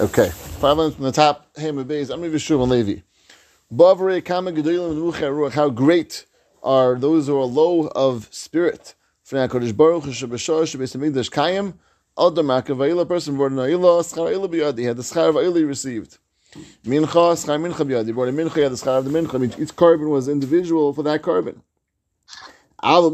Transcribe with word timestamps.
Okay, 0.00 0.30
five 0.30 0.76
lines 0.76 0.96
from 0.96 1.04
the 1.04 1.12
top. 1.12 1.54
Hema 1.54 1.84
Beis. 1.84 2.12
I'm 2.12 2.20
Yishuv 2.20 2.60
and 2.60 2.72
Levi. 2.72 3.02
How 5.54 5.70
great 5.70 6.26
are 6.64 6.96
those 6.96 7.28
who 7.28 7.38
are 7.38 7.44
low 7.44 7.86
of 7.94 8.26
spirit? 8.32 8.96
Makavayla 12.44 13.06
person 13.06 13.36
Biyadi 13.36 14.84
had 14.84 14.96
the 14.96 15.64
received. 15.64 16.18
Mincha 16.84 17.36
Mincha 17.60 17.86
Biyadi 17.86 18.12
born 18.12 18.34
Mincha 18.34 18.64
had 18.64 18.72
the 18.72 18.76
Schar 18.76 18.98
of 18.98 19.04
the 19.04 19.12
Mincha. 19.12 19.60
Each 19.60 19.76
carbon 19.76 20.10
was 20.10 20.26
individual 20.26 20.92
for 20.92 21.04
that 21.04 21.22
carbon. 21.22 21.62
Someone 22.82 23.12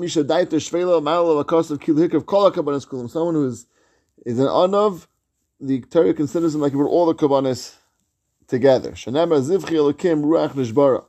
who 3.34 3.46
is 3.46 3.66
is 4.26 4.38
an 4.38 4.46
anav 4.46 5.06
the 5.60 5.80
Torah 5.82 6.14
considers 6.14 6.54
him 6.54 6.60
like 6.60 6.72
he 6.72 6.78
put 6.78 6.86
all 6.86 7.06
the 7.06 7.14
kabbanis 7.14 7.74
together. 8.46 8.92
Shanema 8.92 9.40
zivche 9.40 9.70
elokim 9.70 10.24
ruach 10.24 10.52
nishbara. 10.52 11.04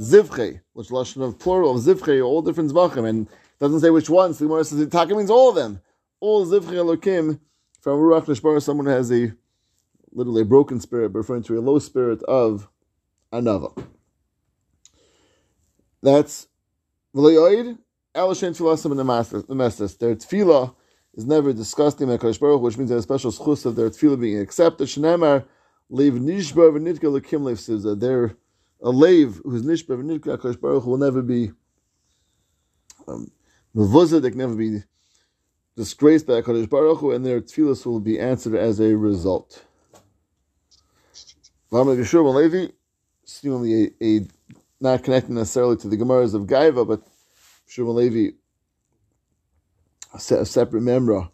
Zivche, 0.00 0.60
which 0.72 0.88
lashon 0.88 1.22
of 1.22 1.38
plural 1.38 1.76
of 1.76 1.82
zivche, 1.82 2.24
all 2.24 2.42
different 2.42 2.70
zvachim, 2.70 3.08
and 3.08 3.28
doesn't 3.58 3.80
say 3.80 3.90
which 3.90 4.08
ones. 4.08 4.38
The 4.38 4.46
Gemara 4.46 4.64
says 4.64 4.80
it 4.80 4.92
taka 4.92 5.14
means 5.14 5.30
all 5.30 5.48
of 5.50 5.56
them. 5.56 5.80
All 6.20 6.46
zivche 6.46 6.70
elokim 6.70 7.40
from 7.80 7.98
ruach 7.98 8.26
nishbara. 8.26 8.62
Someone 8.62 8.86
has 8.86 9.10
a 9.10 9.32
literally 10.12 10.42
a 10.42 10.46
broken 10.46 10.80
spirit, 10.80 11.12
referring 11.12 11.42
to 11.44 11.58
a 11.58 11.60
low 11.60 11.78
spirit 11.78 12.22
of 12.22 12.68
another. 13.32 13.68
That's 16.02 16.46
v'leyoid 17.14 17.78
elishen 18.14 18.56
tfilasim 18.56 18.96
the 18.96 19.54
masters. 19.54 19.96
Their 19.96 20.14
tefillah 20.14 20.74
is 21.18 21.26
never 21.26 21.52
discussed 21.52 22.00
in 22.00 22.08
Hakadosh 22.08 22.38
Baruch, 22.38 22.62
which 22.62 22.78
means 22.78 22.90
have 22.90 23.00
a 23.00 23.02
special 23.02 23.32
schus 23.32 23.66
of 23.66 23.74
their 23.74 23.90
tefillah 23.90 24.20
being 24.20 24.38
accepted. 24.38 24.86
Shneimar 24.86 25.44
leiv 25.90 26.12
nishba 26.12 26.70
v'nitka 26.72 27.10
lekim 27.20 27.42
leiv 27.42 27.58
sizah. 27.58 27.98
They're 27.98 28.36
a 28.80 28.92
leiv 28.92 29.42
who's 29.42 29.64
nishba 29.64 30.00
v'nitka 30.00 30.38
Hakadosh 30.38 30.60
Baruch 30.60 30.86
will 30.86 30.96
never 30.96 31.20
be 31.20 31.50
um, 33.08 33.32
they 33.74 34.30
can 34.30 34.38
never 34.38 34.54
be 34.54 34.84
disgraced 35.76 36.28
by 36.28 36.34
Hakadosh 36.34 36.70
Baruch 36.70 37.02
and 37.12 37.26
their 37.26 37.40
tefillahs 37.40 37.84
will 37.84 37.98
be 37.98 38.20
answered 38.20 38.54
as 38.54 38.78
a 38.78 38.96
result. 38.96 39.64
Vama 41.72 41.96
Yeshua 41.96 42.32
Levi, 42.32 42.72
seemingly 43.24 43.90
a, 44.00 44.04
a, 44.04 44.20
not 44.80 45.02
connected 45.02 45.32
necessarily 45.32 45.76
to 45.78 45.88
the 45.88 45.96
Gemaras 45.96 46.34
of 46.34 46.42
Gaiva, 46.44 46.86
but 46.86 47.02
Shimon 47.66 47.96
Levi 47.96 48.36
a 50.14 50.18
separate 50.18 50.82
member 50.82 51.28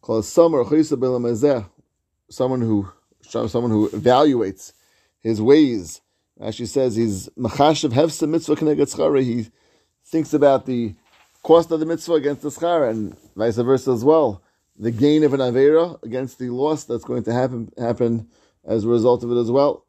called 0.00 0.24
Samar 0.24 0.64
someone 2.30 2.60
who 2.60 2.88
someone 3.22 3.70
who 3.70 3.88
evaluates 3.90 4.72
his 5.20 5.40
ways. 5.40 6.00
As 6.40 6.54
she 6.54 6.66
says, 6.66 6.96
he's 6.96 7.28
machashav 7.30 7.92
hefsa 7.92 8.28
mitzvah 8.28 8.56
k'negat 8.56 9.22
He 9.22 9.50
thinks 10.04 10.32
about 10.32 10.66
the 10.66 10.94
cost 11.42 11.70
of 11.70 11.80
the 11.80 11.86
mitzvah 11.86 12.14
against 12.14 12.42
the 12.42 12.48
schara, 12.48 12.90
and 12.90 13.16
vice 13.36 13.56
versa 13.56 13.92
as 13.92 14.04
well. 14.04 14.42
The 14.78 14.90
gain 14.90 15.24
of 15.24 15.34
an 15.34 15.40
avera 15.40 16.02
against 16.02 16.38
the 16.38 16.48
loss 16.48 16.84
that's 16.84 17.04
going 17.04 17.24
to 17.24 17.32
happen 17.32 17.70
happen 17.76 18.28
as 18.64 18.84
a 18.84 18.88
result 18.88 19.22
of 19.22 19.30
it 19.30 19.38
as 19.38 19.50
well. 19.50 19.84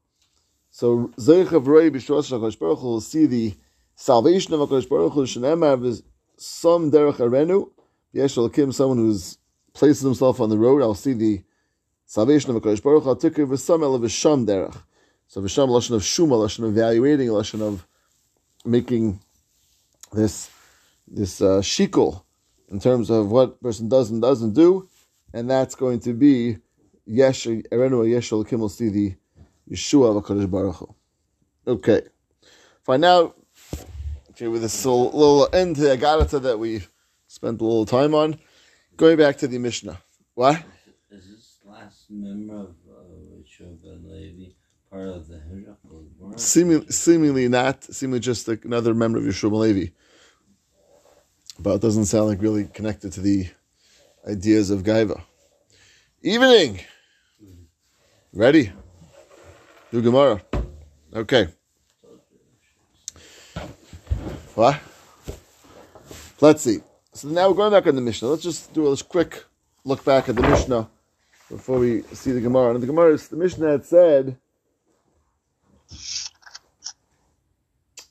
So 0.70 1.12
Zeich 1.18 1.52
of 1.52 1.68
Roi 1.68 1.90
B'Shos 1.90 2.32
Hakadosh 2.32 2.60
Baruch 2.60 2.82
will 2.82 3.02
see 3.02 3.26
the 3.26 3.56
salvation 3.96 4.54
of 4.54 4.62
Hakadosh 4.62 4.90
Baruch 4.90 5.14
Hu 5.14 5.24
Shenemar 5.24 6.02
some 6.38 6.92
derech 6.92 7.18
arenu 7.18 7.70
Yesh 8.14 8.38
Kim, 8.54 8.72
someone 8.72 8.98
who's 8.98 9.38
places 9.74 10.02
himself 10.04 10.40
on 10.40 10.50
the 10.50 10.58
road, 10.58 10.82
I'll 10.82 10.94
see 10.94 11.14
the 11.14 11.44
salvation 12.06 12.50
of 12.50 12.58
a 12.58 12.62
Kodesh 12.62 12.84
Baruch 12.84 13.20
take 13.20 13.40
over 13.40 13.56
some 13.56 13.84
of 13.84 14.02
Visham 14.02 14.46
derech. 14.46 14.76
So 15.28 15.42
Visham 15.42 15.70
lashon 15.70 15.96
of 15.96 16.02
shuma, 16.02 16.34
lashon 16.34 16.66
of 16.66 16.78
evaluating, 16.78 17.30
lashon 17.30 17.62
of 17.62 17.88
making 18.66 19.20
this 20.12 20.50
this 21.08 21.42
uh, 21.42 21.60
shikul 21.62 22.24
in 22.70 22.80
terms 22.80 23.10
of 23.10 23.32
what 23.32 23.62
person 23.62 23.90
does 23.90 24.12
and 24.12 24.22
doesn't 24.22 24.54
do, 24.54 24.90
and 25.34 25.50
that's 25.50 25.76
going 25.76 26.00
to 26.02 26.14
be 26.14 26.58
yesh 27.06 27.46
erenu 27.46 28.10
yesh 28.10 28.30
Kim 28.50 28.60
will 28.60 28.70
see 28.70 28.90
the 28.90 29.16
Yeshua 29.70 30.10
of 30.10 30.16
a 30.18 30.22
Kodesh 30.22 30.52
Baruch 30.52 30.76
Hu. 30.76 30.96
Okay, 31.66 32.02
fine 32.84 33.02
now. 33.02 33.34
Okay, 34.32 34.48
with 34.48 34.64
this 34.64 34.86
little, 34.86 35.12
little 35.12 35.50
end 35.54 35.76
to 35.76 35.82
the 35.84 35.98
Agarata 35.98 36.42
that 36.42 36.58
we 36.60 36.82
spent 37.32 37.62
a 37.62 37.64
little 37.64 37.86
time 37.86 38.14
on. 38.14 38.38
Going 38.98 39.18
back 39.18 39.38
to 39.38 39.48
the 39.48 39.58
Mishnah. 39.58 39.98
What? 40.34 40.62
Is 41.10 41.30
this 41.30 41.60
last 41.66 42.08
member 42.10 42.56
of 42.56 42.76
uh, 42.90 43.64
Ben 43.82 44.04
Levi 44.06 44.52
part 44.90 45.08
of 45.08 45.28
the 45.30 45.40
Hijrah? 45.40 46.38
Seemingly, 46.38 46.88
seemingly 46.92 47.48
not. 47.48 47.86
Seemingly 47.86 48.20
just 48.20 48.50
another 48.50 48.94
member 48.94 49.18
of 49.18 49.24
Yeshua 49.24 49.52
Levi. 49.54 49.92
But 51.58 51.76
it 51.76 51.82
doesn't 51.82 52.06
sound 52.06 52.28
like 52.28 52.42
really 52.42 52.66
connected 52.66 53.14
to 53.14 53.22
the 53.22 53.48
ideas 54.28 54.70
of 54.70 54.84
Gaiva. 54.84 55.22
Evening. 56.22 56.82
Ready? 58.34 58.74
Do 59.92 60.02
Gemara. 60.02 60.42
Okay. 61.14 61.48
What? 64.54 64.80
Let's 66.42 66.64
see. 66.64 66.80
So 67.22 67.28
now 67.28 67.50
we're 67.50 67.56
going 67.56 67.72
back 67.72 67.86
on 67.86 67.94
the 67.94 68.02
Mishnah. 68.02 68.30
Let's 68.30 68.42
just 68.42 68.74
do 68.74 68.92
a 68.92 68.98
quick 68.98 69.46
look 69.86 70.04
back 70.04 70.28
at 70.28 70.36
the 70.36 70.42
Mishnah 70.42 70.90
before 71.52 71.78
we 71.78 72.02
see 72.14 72.32
the 72.32 72.42
Gemara. 72.42 72.74
And 72.74 72.82
the 72.82 72.88
Gemara, 72.88 73.16
the 73.16 73.36
Mishnah 73.36 73.70
had 73.70 73.86
said, 73.86 74.38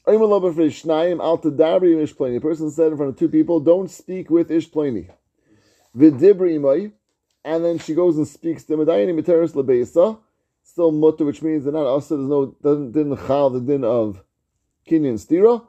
a 0.07 0.17
person 0.17 0.71
said 2.71 2.93
in 2.93 2.97
front 2.97 3.11
of 3.11 3.19
two 3.19 3.29
people, 3.29 3.59
don't 3.59 3.91
speak 3.91 4.31
with 4.31 4.49
Ishplani. 4.49 5.11
And 7.45 7.65
then 7.65 7.79
she 7.81 7.95
goes 7.95 8.17
and 8.17 8.29
speaks 8.29 8.63
to 8.63 8.75
Medayini 8.75 9.21
Materis 9.21 9.55
Lebeisa, 9.55 10.21
still 10.63 10.93
mutter, 10.93 11.25
which 11.25 11.43
means 11.43 11.65
they're 11.65 11.73
not 11.73 11.87
also 11.87 12.17
there's 12.17 12.29
no 12.29 12.55
doesn't 12.63 12.93
din 12.93 13.17
chal 13.27 13.51
the 13.51 13.59
din 13.59 13.83
of 13.83 14.23
Kinyan 14.89 15.19
Stira, 15.19 15.67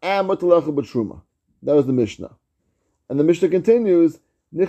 and 0.00 0.26
Mutalecha 0.26 0.74
Batruma. 0.74 1.20
That 1.62 1.74
was 1.74 1.84
the 1.84 1.92
Mishnah. 1.92 2.34
And 3.14 3.20
the 3.20 3.24
Mishnah 3.24 3.48
continues, 3.48 4.18
then 4.50 4.66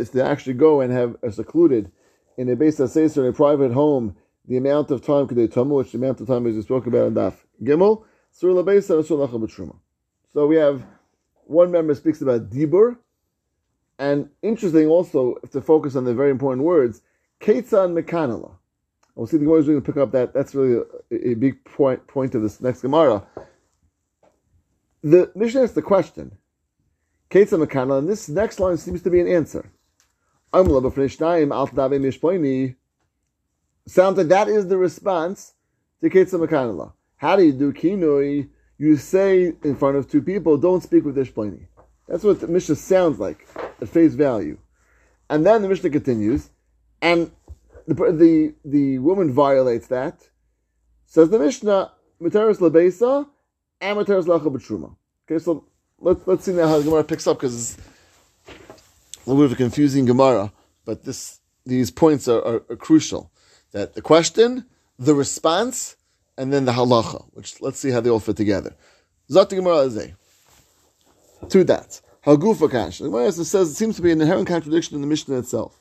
if 0.00 0.12
they 0.12 0.20
actually 0.20 0.54
go 0.54 0.80
and 0.80 0.92
have 0.92 1.16
a 1.20 1.32
secluded 1.32 1.90
in 2.36 2.48
a 2.48 2.54
base 2.54 2.76
Seis 2.76 3.18
or 3.18 3.26
a 3.26 3.32
private 3.32 3.72
home, 3.72 4.14
the 4.46 4.56
amount 4.56 4.92
of 4.92 5.04
time 5.04 5.26
could 5.26 5.36
they 5.36 5.48
tumble, 5.48 5.78
which 5.78 5.90
the 5.90 5.98
amount 5.98 6.20
of 6.20 6.28
time 6.28 6.46
is 6.46 6.54
we 6.54 6.62
spoke 6.62 6.86
about 6.86 7.08
in 7.08 7.14
Daf 7.14 7.34
Gimel, 7.60 8.04
so 10.32 10.46
we 10.46 10.54
have 10.54 10.84
one 11.46 11.72
member 11.72 11.96
speaks 11.96 12.22
about 12.22 12.50
Dibur, 12.50 12.96
and 13.98 14.30
interesting 14.42 14.86
also 14.86 15.38
to 15.50 15.60
focus 15.60 15.96
on 15.96 16.04
the 16.04 16.14
very 16.14 16.30
important 16.30 16.62
words, 16.62 17.02
Ketzan 17.40 18.00
Mekanala. 18.00 18.52
We'll 19.16 19.26
see 19.26 19.38
the 19.38 19.44
Gemara 19.44 19.58
is 19.58 19.66
going 19.66 19.82
to 19.82 19.92
pick 19.92 20.00
up 20.00 20.12
that. 20.12 20.32
That's 20.32 20.54
really 20.54 20.84
a, 21.10 21.30
a 21.30 21.34
big 21.34 21.64
point 21.64 22.06
point 22.06 22.36
of 22.36 22.42
this 22.42 22.60
next 22.60 22.82
Gemara. 22.82 23.26
The 25.04 25.30
Mishnah 25.34 25.64
asks 25.64 25.74
the 25.74 25.82
question, 25.82 26.38
and 27.30 28.08
this 28.08 28.26
next 28.30 28.58
line 28.58 28.78
seems 28.78 29.02
to 29.02 29.10
be 29.10 29.20
an 29.20 29.28
answer. 29.28 29.70
Sounds 30.50 30.70
like 34.16 34.28
that 34.28 34.48
is 34.48 34.68
the 34.68 34.78
response 34.78 35.52
to 36.00 36.08
Ketzah 36.08 36.46
Makana. 36.46 36.94
How 37.16 37.36
do 37.36 37.42
you 37.44 37.52
do 37.52 37.70
kinoi? 37.74 38.48
You 38.78 38.96
say 38.96 39.52
in 39.62 39.76
front 39.76 39.96
of 39.98 40.10
two 40.10 40.22
people, 40.22 40.56
don't 40.56 40.82
speak 40.82 41.04
with 41.04 41.16
Ishplani. 41.16 41.66
That's 42.08 42.24
what 42.24 42.40
the 42.40 42.48
Mishnah 42.48 42.76
sounds 42.76 43.18
like 43.18 43.46
at 43.82 43.90
face 43.90 44.14
value. 44.14 44.56
And 45.28 45.44
then 45.44 45.60
the 45.60 45.68
Mishnah 45.68 45.90
continues, 45.90 46.48
and 47.02 47.30
the, 47.86 47.94
the, 47.94 48.54
the 48.64 48.98
woman 49.00 49.30
violates 49.34 49.88
that. 49.88 50.30
Says 51.04 51.28
the 51.28 51.38
Mishnah, 51.38 51.92
Materis 52.22 52.58
Labesa, 52.58 53.28
Amateurs 53.84 54.24
lacha 54.24 54.50
b'truma. 54.50 54.96
Okay, 55.26 55.42
so 55.42 55.64
let's 56.00 56.26
let's 56.26 56.44
see 56.44 56.52
now 56.52 56.66
how 56.66 56.78
the 56.78 56.84
Gemara 56.84 57.04
picks 57.04 57.26
up 57.26 57.38
because 57.38 57.54
it's 57.54 57.86
a 58.46 59.30
little 59.30 59.42
bit 59.42 59.52
of 59.52 59.52
a 59.52 59.56
confusing 59.56 60.06
Gemara, 60.06 60.52
but 60.86 61.04
this 61.04 61.40
these 61.66 61.90
points 61.90 62.26
are, 62.26 62.42
are, 62.42 62.62
are 62.70 62.76
crucial. 62.76 63.30
That 63.72 63.94
the 63.94 64.02
question, 64.02 64.64
the 64.98 65.14
response, 65.14 65.96
and 66.38 66.52
then 66.52 66.64
the 66.64 66.72
halacha. 66.72 67.26
Which 67.34 67.60
let's 67.60 67.78
see 67.78 67.90
how 67.90 68.00
they 68.00 68.08
all 68.08 68.20
fit 68.20 68.36
together. 68.36 68.74
Zot 69.30 69.50
Gemara 69.50 69.80
is 69.80 69.96
a 69.98 70.14
two 71.48 71.64
dots. 71.64 72.00
Hagufa 72.24 72.70
kash. 72.70 72.98
The 72.98 73.04
Gemara 73.04 73.32
says 73.32 73.70
it 73.70 73.74
seems 73.74 73.96
to 73.96 74.02
be 74.02 74.12
an 74.12 74.20
inherent 74.22 74.48
contradiction 74.48 74.94
in 74.94 75.02
the 75.02 75.06
Mishnah 75.06 75.38
itself. 75.38 75.78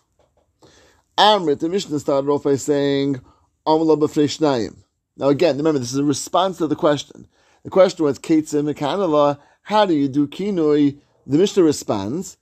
Amrit, 1.18 1.60
the 1.60 1.70
Mishnah 1.70 2.00
started 2.00 2.30
off 2.30 2.44
by 2.44 2.56
saying, 2.56 3.22
Now 3.66 5.30
again, 5.30 5.58
remember, 5.58 5.80
this 5.80 5.94
is 5.94 5.98
a 5.98 6.04
response 6.04 6.58
to 6.58 6.68
the 6.68 6.76
question. 6.76 7.28
The 7.64 7.70
question 7.70 8.06
was, 8.06 8.20
Ketzim 8.20 8.72
Mekanala, 8.74 9.40
how 9.62 9.86
do 9.86 9.94
you 9.94 10.08
do 10.08 10.28
kinoi? 10.28 11.00
The 11.26 11.38
Mishnah 11.38 11.64
responds, 11.64 12.38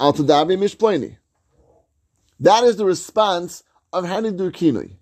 Al 0.00 0.12
Tadabi 0.12 0.58
Mishpleni. 0.58 1.18
That 2.40 2.64
is 2.64 2.76
the 2.76 2.84
response 2.84 3.62
of 3.92 4.04
Hanidur 4.04 4.50
Kinui. 4.50 4.96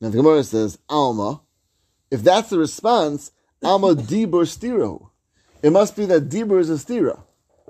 Now 0.00 0.08
the 0.08 0.16
Gemara 0.16 0.42
says, 0.42 0.78
Alma, 0.88 1.42
if 2.10 2.22
that's 2.22 2.48
the 2.48 2.58
response, 2.58 3.30
Alma 3.62 3.94
Dibur 3.94 4.46
Stiro. 4.46 5.10
It 5.62 5.70
must 5.70 5.94
be 5.96 6.06
that 6.06 6.28
Dibur 6.28 6.58
is 6.58 6.70
a 6.70 6.74
stira. 6.74 7.22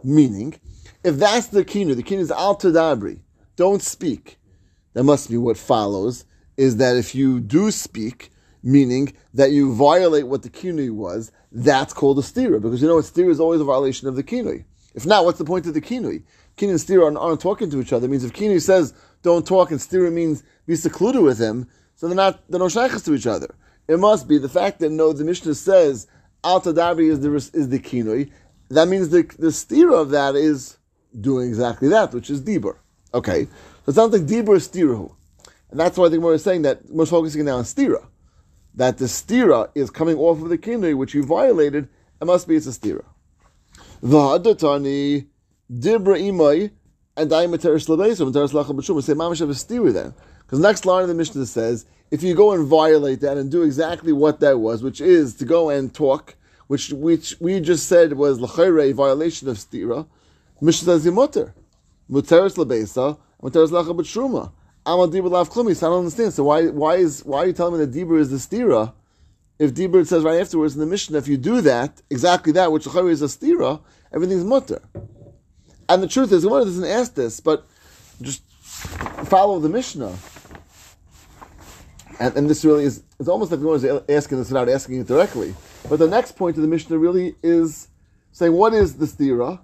Meaning, 0.04 0.54
if 1.04 1.16
that's 1.16 1.48
the 1.48 1.64
kinu, 1.64 1.94
the 1.94 2.02
kinu 2.02 2.20
is 2.20 2.30
al 2.30 2.56
tadabri, 2.56 3.20
don't 3.56 3.82
speak. 3.82 4.38
That 4.94 5.04
must 5.04 5.28
be 5.30 5.36
what 5.36 5.56
follows, 5.56 6.24
is 6.56 6.76
that 6.76 6.96
if 6.96 7.14
you 7.14 7.40
do 7.40 7.70
speak, 7.70 8.30
meaning 8.62 9.12
that 9.34 9.50
you 9.50 9.74
violate 9.74 10.26
what 10.26 10.42
the 10.42 10.50
kinui 10.50 10.90
was, 10.90 11.32
that's 11.50 11.92
called 11.92 12.18
a 12.18 12.22
stira, 12.22 12.60
because 12.60 12.80
you 12.80 12.88
know 12.88 12.98
a 12.98 13.02
stira 13.02 13.30
is 13.30 13.40
always 13.40 13.60
a 13.60 13.64
violation 13.64 14.08
of 14.08 14.16
the 14.16 14.22
kinui. 14.22 14.64
If 14.94 15.06
not, 15.06 15.24
what's 15.24 15.38
the 15.38 15.44
point 15.44 15.66
of 15.66 15.74
the 15.74 15.80
kinui? 15.80 16.22
Kinui 16.56 16.70
and 16.70 16.78
stira 16.78 17.04
aren't, 17.04 17.16
aren't 17.16 17.40
talking 17.40 17.70
to 17.70 17.80
each 17.80 17.92
other. 17.92 18.06
It 18.06 18.10
means 18.10 18.24
if 18.24 18.32
kinui 18.32 18.60
says 18.60 18.94
don't 19.22 19.46
talk 19.46 19.70
and 19.70 19.80
stira 19.80 20.12
means 20.12 20.42
be 20.66 20.76
secluded 20.76 21.22
with 21.22 21.38
him, 21.38 21.68
so 21.96 22.06
they're 22.06 22.16
not 22.16 22.42
they're 22.48 22.58
no 22.58 22.68
shaykhs 22.68 23.02
to 23.02 23.14
each 23.14 23.26
other. 23.26 23.54
It 23.88 23.98
must 23.98 24.28
be 24.28 24.38
the 24.38 24.48
fact 24.48 24.80
that 24.80 24.90
no, 24.90 25.12
the 25.12 25.24
Mishnah 25.24 25.54
says 25.54 26.06
al 26.44 26.60
tadabi 26.60 27.10
is 27.10 27.20
the 27.20 27.34
is 27.34 27.68
the 27.68 27.78
kinui. 27.78 28.30
That 28.68 28.88
means 28.88 29.08
the 29.08 29.22
the 29.38 29.48
stira 29.48 30.00
of 30.00 30.10
that 30.10 30.34
is 30.34 30.78
doing 31.18 31.48
exactly 31.48 31.88
that, 31.88 32.12
which 32.12 32.30
is 32.30 32.40
dibur. 32.42 32.76
Okay, 33.14 33.44
so 33.84 33.90
it 33.90 33.94
sounds 33.94 34.12
like 34.12 34.22
dibur 34.22 34.56
is 34.56 34.68
stirahu, 34.68 35.14
and 35.70 35.78
that's 35.78 35.96
why 35.96 36.06
I 36.06 36.10
think 36.10 36.22
we're 36.22 36.38
saying 36.38 36.62
that 36.62 36.80
we're 36.88 37.06
focusing 37.06 37.44
now 37.44 37.58
on 37.58 37.64
stira, 37.64 38.06
that 38.74 38.98
the 38.98 39.04
stira 39.04 39.70
is 39.74 39.90
coming 39.90 40.16
off 40.16 40.42
of 40.42 40.48
the 40.48 40.58
kinui 40.58 40.96
which 40.96 41.14
you 41.14 41.24
violated. 41.24 41.88
It 42.20 42.24
must 42.24 42.48
be 42.48 42.56
it's 42.56 42.66
a 42.66 42.70
stira. 42.70 43.04
V'hadatani 44.02 45.26
dibra 45.70 46.20
imay 46.20 46.70
and 47.16 47.32
I 47.32 47.46
materis 47.46 47.88
lebeisa 47.88 48.30
materis 48.30 48.52
lachal 48.52 48.74
b'shum. 48.76 49.02
Say 49.02 49.14
mamish 49.14 49.40
have 49.40 49.50
a 49.50 49.52
stira 49.52 49.92
then, 49.92 50.14
because 50.40 50.60
the 50.60 50.66
next 50.66 50.86
line 50.86 51.02
of 51.02 51.08
the 51.08 51.14
Mishnah 51.14 51.46
says 51.46 51.84
if 52.10 52.22
you 52.22 52.34
go 52.34 52.52
and 52.52 52.66
violate 52.66 53.20
that 53.20 53.36
and 53.36 53.50
do 53.50 53.62
exactly 53.62 54.12
what 54.12 54.40
that 54.40 54.58
was, 54.58 54.82
which 54.82 55.00
is 55.00 55.34
to 55.36 55.44
go 55.44 55.70
and 55.70 55.94
talk, 55.94 56.36
which 56.66 56.90
which 56.90 57.36
we 57.40 57.60
just 57.60 57.88
said 57.88 58.14
was 58.14 58.40
l'chayre 58.40 58.90
a 58.90 58.94
violation 58.94 59.48
of 59.48 59.56
stira, 59.56 60.06
Mishnah 60.60 60.98
says 61.00 61.12
mutter, 61.12 61.54
muteris 62.10 62.56
lebeisa, 62.56 63.18
muteris 63.42 63.70
lachal 63.70 63.96
b'shuma. 63.96 64.52
Amal 64.84 65.08
dibur 65.08 65.30
lav 65.30 65.50
klumi. 65.50 65.76
So 65.76 65.86
I 65.86 65.90
don't 65.90 66.00
understand. 66.00 66.32
So 66.32 66.44
why 66.44 66.68
why 66.68 66.96
is 66.96 67.24
why 67.24 67.38
are 67.38 67.46
you 67.46 67.52
telling 67.52 67.78
me 67.78 67.84
that 67.84 67.92
dibur 67.96 68.18
is 68.18 68.30
the 68.30 68.36
stira? 68.36 68.92
If 69.58 69.74
dibur 69.74 70.06
says 70.06 70.22
right 70.24 70.40
afterwards 70.40 70.74
in 70.74 70.80
the 70.80 70.86
Mishnah, 70.86 71.18
if 71.18 71.28
you 71.28 71.36
do 71.36 71.60
that 71.60 72.02
exactly 72.10 72.52
that 72.52 72.72
which 72.72 72.86
is 72.86 73.22
a 73.22 73.26
stira, 73.26 73.80
everything's 74.12 74.44
mutter. 74.44 74.82
And 75.88 76.02
the 76.02 76.08
truth 76.08 76.32
is, 76.32 76.42
the 76.42 76.48
Gemara 76.48 76.64
doesn't 76.64 76.84
ask 76.84 77.14
this, 77.14 77.38
but 77.40 77.66
just 78.20 78.42
follow 79.26 79.60
the 79.60 79.68
Mishnah 79.68 80.16
and, 82.22 82.36
and 82.36 82.48
this 82.48 82.64
really 82.64 82.84
is, 82.84 83.02
it's 83.18 83.28
almost 83.28 83.50
like 83.50 83.60
the 83.60 83.66
one 83.66 83.76
is 83.76 83.84
asking 84.08 84.38
this 84.38 84.48
without 84.48 84.68
asking 84.68 85.00
it 85.00 85.08
directly. 85.08 85.54
But 85.88 85.98
the 85.98 86.06
next 86.06 86.36
point 86.36 86.56
of 86.56 86.62
the 86.62 86.68
Mishnah 86.68 86.96
really 86.96 87.34
is 87.42 87.88
saying, 88.30 88.52
what 88.52 88.72
is 88.74 88.94
the 88.94 89.06
stira? 89.06 89.58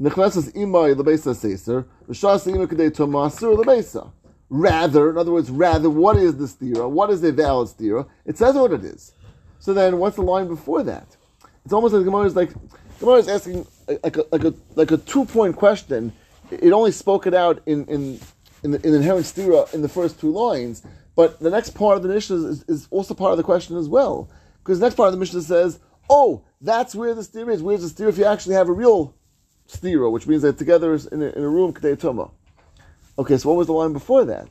Nechnesas 0.00 0.50
imay 0.54 0.94
lebesa 0.94 1.34
seser, 1.34 1.84
v'shas 2.08 2.46
imay 2.50 2.66
kadei 2.66 2.90
tomasur 2.90 3.62
lebesa. 3.62 4.10
Rather, 4.50 5.10
in 5.10 5.16
other 5.16 5.30
words, 5.30 5.48
rather, 5.48 5.88
what 5.88 6.16
is 6.16 6.36
the 6.36 6.46
stira? 6.46 6.90
What 6.90 7.10
is 7.10 7.22
a 7.22 7.30
valid 7.30 7.68
stira? 7.68 8.08
It 8.26 8.36
says 8.36 8.56
what 8.56 8.72
it 8.72 8.84
is. 8.84 9.12
So 9.60 9.72
then, 9.72 9.98
what's 9.98 10.16
the 10.16 10.22
line 10.22 10.48
before 10.48 10.82
that? 10.82 11.16
It's 11.64 11.72
almost 11.72 11.94
like 11.94 12.00
the 12.00 12.10
Gemara 12.10 12.26
is 12.26 12.34
like, 12.34 12.50
Gemara 12.98 13.16
is 13.16 13.28
asking 13.28 13.64
like 14.02 14.16
a, 14.16 14.24
like 14.32 14.44
a, 14.44 14.54
like 14.74 14.90
a 14.90 14.96
two 14.96 15.24
point 15.24 15.54
question. 15.54 16.12
It 16.50 16.72
only 16.72 16.90
spoke 16.90 17.28
it 17.28 17.34
out 17.34 17.62
in, 17.64 17.86
in, 17.86 18.18
in, 18.64 18.72
the, 18.72 18.86
in 18.86 18.94
inherent 18.94 19.24
stira 19.24 19.72
in 19.72 19.82
the 19.82 19.88
first 19.88 20.18
two 20.18 20.32
lines, 20.32 20.82
but 21.14 21.38
the 21.38 21.50
next 21.50 21.70
part 21.70 21.96
of 21.96 22.02
the 22.02 22.08
Mishnah 22.08 22.48
is, 22.48 22.64
is, 22.64 22.88
also 22.90 23.14
part 23.14 23.30
of 23.30 23.36
the 23.36 23.44
question 23.44 23.76
as 23.76 23.88
well. 23.88 24.28
Because 24.58 24.80
the 24.80 24.86
next 24.86 24.96
part 24.96 25.08
of 25.08 25.12
the 25.12 25.20
Mishnah 25.20 25.42
says, 25.42 25.78
oh, 26.08 26.44
that's 26.60 26.94
where 26.94 27.14
the 27.14 27.22
steer 27.22 27.48
is. 27.50 27.62
Where's 27.62 27.82
the 27.82 27.88
steer 27.88 28.08
if 28.08 28.18
you 28.18 28.24
actually 28.24 28.56
have 28.56 28.68
a 28.68 28.72
real 28.72 29.14
steer, 29.66 30.08
which 30.08 30.26
means 30.26 30.42
they're 30.42 30.52
together 30.52 30.94
in 30.94 31.22
a, 31.22 31.26
in 31.26 31.42
a 31.44 31.48
room, 31.48 31.72
Kedei 31.72 31.96
Tuma. 31.96 32.32
Okay, 33.20 33.36
so 33.36 33.50
what 33.50 33.58
was 33.58 33.66
the 33.66 33.74
line 33.74 33.92
before 33.92 34.24
that? 34.24 34.48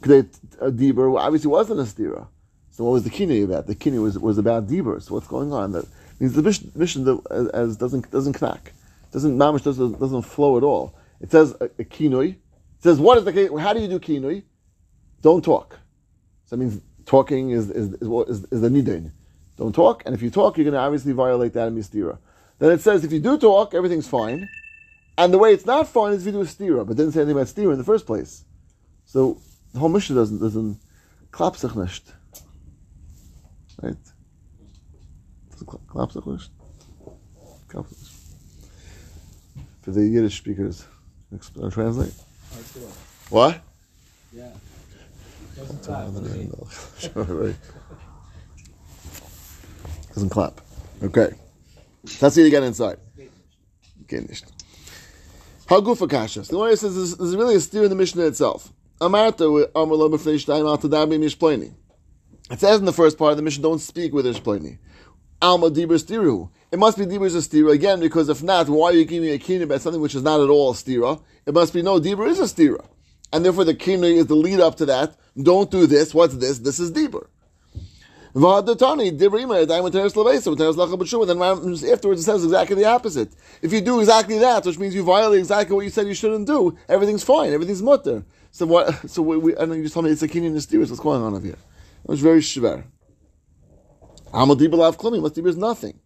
Kedei 0.00 0.26
Dibur 0.58 1.18
obviously 1.20 1.50
wasn't 1.50 1.80
a 1.80 1.82
stira. 1.82 2.26
So 2.70 2.84
what 2.84 2.92
was 2.92 3.04
the 3.04 3.10
kini 3.10 3.42
about? 3.42 3.66
The 3.66 3.74
kini 3.74 3.98
was, 3.98 4.18
was 4.18 4.38
about 4.38 4.66
Dibur. 4.66 5.02
So 5.02 5.14
what's 5.14 5.26
going 5.26 5.52
on? 5.52 5.72
That 5.72 5.86
means 6.18 6.32
the 6.32 6.42
mission, 6.42 7.20
as, 7.30 7.48
as 7.48 7.76
doesn't 7.76 8.10
doesn't 8.10 8.40
knack, 8.40 8.72
doesn't 9.12 9.36
mamish 9.36 9.64
doesn't 9.64 10.00
doesn't 10.00 10.22
flow 10.22 10.56
at 10.56 10.62
all. 10.62 10.94
It 11.20 11.30
says 11.30 11.54
a, 11.60 11.64
a 11.64 11.84
kinui. 11.84 12.30
It 12.30 12.38
says 12.80 12.98
what 12.98 13.18
is 13.18 13.24
the 13.24 13.60
how 13.60 13.74
do 13.74 13.80
you 13.80 13.88
do 13.88 13.98
kinui? 13.98 14.42
don't 15.20 15.44
talk. 15.44 15.78
So 16.46 16.56
that 16.56 16.62
means 16.62 16.80
talking 17.04 17.50
is, 17.50 17.68
is, 17.70 17.94
is, 18.00 18.44
is 18.44 18.60
the 18.60 18.68
nidin. 18.68 19.10
Don't 19.58 19.74
talk, 19.74 20.04
and 20.06 20.14
if 20.14 20.22
you 20.22 20.30
talk, 20.30 20.56
you're 20.56 20.64
going 20.64 20.74
to 20.74 20.78
obviously 20.78 21.12
violate 21.12 21.52
that 21.54 21.72
mistira. 21.72 22.18
Then 22.58 22.70
it 22.72 22.80
says 22.80 23.04
if 23.04 23.12
you 23.12 23.20
do 23.20 23.36
talk, 23.36 23.74
everything's 23.74 24.08
fine. 24.08 24.48
And 25.18 25.32
the 25.32 25.38
way 25.38 25.52
it's 25.52 25.66
not 25.66 25.88
fine 25.88 26.12
is 26.12 26.26
if 26.26 26.26
you 26.26 26.32
do 26.32 26.40
a 26.42 26.44
stira, 26.44 26.86
but 26.86 26.96
didn't 26.96 27.12
say 27.12 27.20
anything 27.20 27.36
about 27.36 27.46
stira 27.46 27.72
in 27.72 27.78
the 27.78 27.84
first 27.84 28.06
place. 28.06 28.44
So 29.06 29.40
the 29.72 29.78
whole 29.78 29.88
mission 29.88 30.16
doesn't 30.16 30.38
doesn't 30.38 30.78
klap 31.30 31.56
sich 31.56 31.74
nicht. 31.74 32.12
Right? 33.82 33.96
Klap 35.88 36.12
sich 36.12 36.26
nicht. 36.26 36.50
For 39.82 39.90
the 39.92 40.02
Yiddish 40.02 40.36
speakers, 40.36 40.84
uh, 41.62 41.70
translate. 41.70 42.12
What? 43.30 43.60
Yeah. 44.32 44.48
Doesn't 50.14 50.30
clap. 50.30 50.60
Okay. 51.02 51.34
Let's 52.20 52.34
see 52.34 52.42
it 52.42 52.46
again 52.48 52.64
inside. 52.64 52.98
Okay, 54.04 54.20
nicht. 54.20 54.55
Hagufa 55.66 56.08
kashas. 56.08 56.48
The 56.48 56.58
one 56.58 56.76
says 56.76 56.94
there's, 56.94 57.16
there's 57.16 57.36
really 57.36 57.56
a 57.56 57.60
steer 57.60 57.84
in 57.84 57.90
the 57.90 57.96
Mishnah 57.96 58.24
itself. 58.26 58.72
Amarta 59.00 59.68
amar 59.74 59.96
lo 59.96 60.08
b'fnei 60.08 60.36
shtayim 60.36 60.66
al 60.68 60.78
tadabim 60.78 61.24
yishpleni. 61.24 61.74
It 62.50 62.60
says 62.60 62.78
in 62.78 62.84
the 62.84 62.92
first 62.92 63.18
part 63.18 63.32
of 63.32 63.36
the 63.36 63.42
Mishnah, 63.42 63.62
don't 63.62 63.80
speak 63.80 64.12
with 64.12 64.26
ishpleni. 64.26 64.78
Alma 65.42 65.70
dibur 65.70 66.00
stiru. 66.00 66.50
It 66.70 66.78
must 66.78 66.96
be 66.96 67.04
dibur 67.04 67.26
is 67.26 67.34
a 67.34 67.38
stira 67.38 67.72
again, 67.72 67.98
because 67.98 68.28
if 68.28 68.42
not, 68.42 68.68
why 68.68 68.90
are 68.90 68.92
you 68.94 69.04
giving 69.04 69.28
me 69.28 69.34
a 69.34 69.38
kina 69.38 69.64
about 69.64 69.80
something 69.80 70.00
which 70.00 70.14
is 70.14 70.22
not 70.22 70.40
at 70.40 70.48
all 70.48 70.70
a 70.70 70.74
stira? 70.74 71.20
It 71.44 71.52
must 71.52 71.74
be 71.74 71.82
no 71.82 71.98
dibur 72.00 72.28
is 72.28 72.38
a 72.38 72.44
stira, 72.44 72.86
and 73.32 73.44
therefore 73.44 73.64
the 73.64 73.74
kina 73.74 74.06
is 74.06 74.26
the 74.26 74.36
lead 74.36 74.60
up 74.60 74.76
to 74.76 74.86
that. 74.86 75.16
Don't 75.36 75.70
do 75.70 75.86
this. 75.86 76.14
What's 76.14 76.36
this? 76.36 76.60
This 76.60 76.78
is 76.78 76.92
dibur. 76.92 77.26
V'hadatani 78.36 79.18
dibrima 79.18 79.66
daim 79.66 79.90
teres 79.90 80.12
levesa 80.12 80.54
teres 80.54 80.76
lacha 80.76 80.98
b'shum. 80.98 81.22
And 81.22 81.40
then 81.40 81.90
afterwards 81.90 82.20
it 82.20 82.24
says 82.24 82.44
exactly 82.44 82.76
the 82.76 82.84
opposite. 82.84 83.32
If 83.62 83.72
you 83.72 83.80
do 83.80 83.98
exactly 84.00 84.36
that, 84.38 84.66
which 84.66 84.78
means 84.78 84.94
you 84.94 85.02
violate 85.02 85.38
exactly 85.38 85.74
what 85.74 85.84
you 85.84 85.90
said 85.90 86.06
you 86.06 86.12
shouldn't 86.12 86.46
do, 86.46 86.76
everything's 86.86 87.24
fine. 87.24 87.54
Everything's 87.54 87.80
mutter. 87.80 88.24
So 88.50 88.66
what? 88.66 89.08
So 89.10 89.22
we, 89.22 89.38
we, 89.38 89.52
you 89.52 89.82
just 89.82 89.94
told 89.94 90.04
me 90.04 90.12
it's 90.12 90.22
a 90.22 90.28
kinyan 90.28 90.52
mysterious. 90.52 90.90
What's 90.90 91.00
going 91.00 91.22
on 91.22 91.34
over 91.34 91.46
here? 91.46 91.56
It 92.04 92.10
was 92.10 92.20
very 92.20 92.40
shver. 92.40 92.84
Amal 94.34 94.56
dibur 94.56 94.74
lav 94.74 94.98
klumi. 94.98 95.22
What 95.22 95.34
dibur 95.34 95.48
is 95.48 95.56
nothing. 95.56 95.98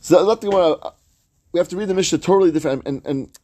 So 0.00 0.20
let 0.24 0.40
the 0.40 0.50
Gemara. 0.50 0.94
We 1.52 1.58
have 1.58 1.68
to 1.68 1.76
read 1.76 1.86
the 1.86 1.94
Mishnah 1.94 2.18
totally 2.18 2.50
different, 2.50 2.82
and 2.86 3.06
and 3.06 3.38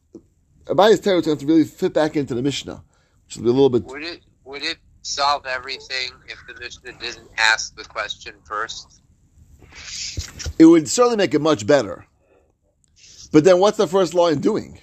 Abaya's 0.65 0.99
territory 0.99 1.35
have 1.35 1.39
to 1.39 1.47
really 1.47 1.65
fit 1.65 1.95
back 1.95 2.17
into 2.17 2.35
the 2.35 2.43
Mishnah, 2.43 2.83
which 3.27 3.37
will 3.37 3.45
be 3.45 3.51
a 3.51 3.53
little 3.53 3.71
bit. 3.71 3.85
Would 3.85 4.03
it 4.03 4.21
would 4.45 4.65
it 4.65 4.79
solve 5.11 5.47
everything 5.47 6.11
if 6.29 6.39
the 6.47 6.59
Mishnah 6.61 6.93
didn't 7.01 7.29
ask 7.39 7.75
the 7.77 7.85
question 7.85 8.35
first? 8.45 9.03
It 10.59 10.67
would 10.67 10.89
certainly 10.89 11.17
make 11.17 11.35
it 11.35 11.41
much 11.41 11.67
better. 11.67 12.07
But 13.33 13.45
then, 13.45 13.59
what's 13.59 13.77
the 13.77 13.87
first 13.87 14.15
line 14.15 14.41
doing? 14.41 14.79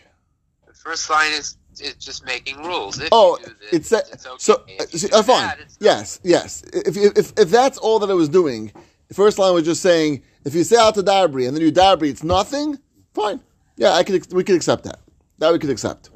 The 0.68 0.74
first 0.74 1.10
line 1.10 1.32
is 1.32 1.58
is 1.80 1.96
just 1.96 2.26
making 2.26 2.58
rules. 2.64 3.00
If 3.00 3.10
Oh, 3.12 3.38
this, 3.38 3.54
it's 3.72 3.90
that. 3.90 4.10
it's 4.12 4.26
okay. 4.26 4.36
So, 4.40 4.54
uh, 4.56 4.86
you 4.92 5.00
see, 5.00 5.08
do 5.10 5.18
uh, 5.18 5.24
fine. 5.24 5.48
that, 5.48 5.60
it's. 5.60 5.78
Yes, 5.80 6.20
yes. 6.24 6.64
If, 6.74 6.98
if 6.98 7.34
if 7.38 7.50
that's 7.50 7.78
all 7.78 8.00
that 8.00 8.10
it 8.10 8.16
was 8.16 8.30
doing, 8.30 8.72
the 9.10 9.14
first 9.14 9.38
line 9.38 9.54
was 9.54 9.66
just 9.66 9.82
saying, 9.82 10.24
if 10.46 10.56
you 10.56 10.64
say 10.64 10.78
out 10.78 10.96
to 10.96 11.04
Dabri 11.04 11.48
and 11.48 11.56
then 11.56 11.62
you 11.64 11.72
Dabri, 11.72 12.10
it's 12.10 12.24
nothing. 12.24 12.78
Fine. 13.14 13.42
Yeah, 13.76 13.92
I 13.94 14.04
could. 14.04 14.32
We 14.34 14.44
could 14.44 14.56
accept 14.56 14.84
that. 14.86 15.00
That 15.40 15.52
we 15.54 15.60
could 15.60 15.70
accept. 15.70 16.10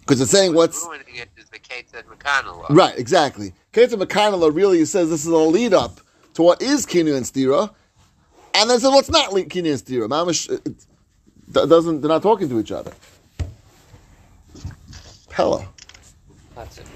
Because 0.00 0.20
it's 0.20 0.30
saying 0.30 0.54
what's 0.54 0.82
ruining 0.84 1.14
it 1.14 1.28
is 1.36 1.39
the 1.50 1.58
Kate 1.58 1.90
said 1.90 2.04
McConnell. 2.06 2.58
law. 2.58 2.66
right. 2.70 2.96
Exactly. 2.98 3.52
Keita 3.72 4.00
Makanala 4.00 4.54
really 4.54 4.84
says 4.84 5.10
this 5.10 5.22
is 5.24 5.32
a 5.32 5.36
lead 5.36 5.74
up 5.74 6.00
to 6.34 6.42
what 6.42 6.62
is 6.62 6.86
Kinu 6.86 7.16
and 7.16 7.26
Stira, 7.26 7.72
and 8.54 8.70
then 8.70 8.78
says 8.80 8.90
what's 8.90 9.10
not 9.10 9.30
Kinu 9.30 9.70
and 9.70 9.80
Stira. 9.80 10.08
Mamish 10.08 10.50
it, 10.50 10.66
it 10.66 10.86
doesn't. 11.68 12.00
They're 12.00 12.08
not 12.08 12.22
talking 12.22 12.48
to 12.48 12.60
each 12.60 12.72
other. 12.72 12.92
Pella. 15.28 15.66
That's 16.54 16.78
it. 16.78 16.86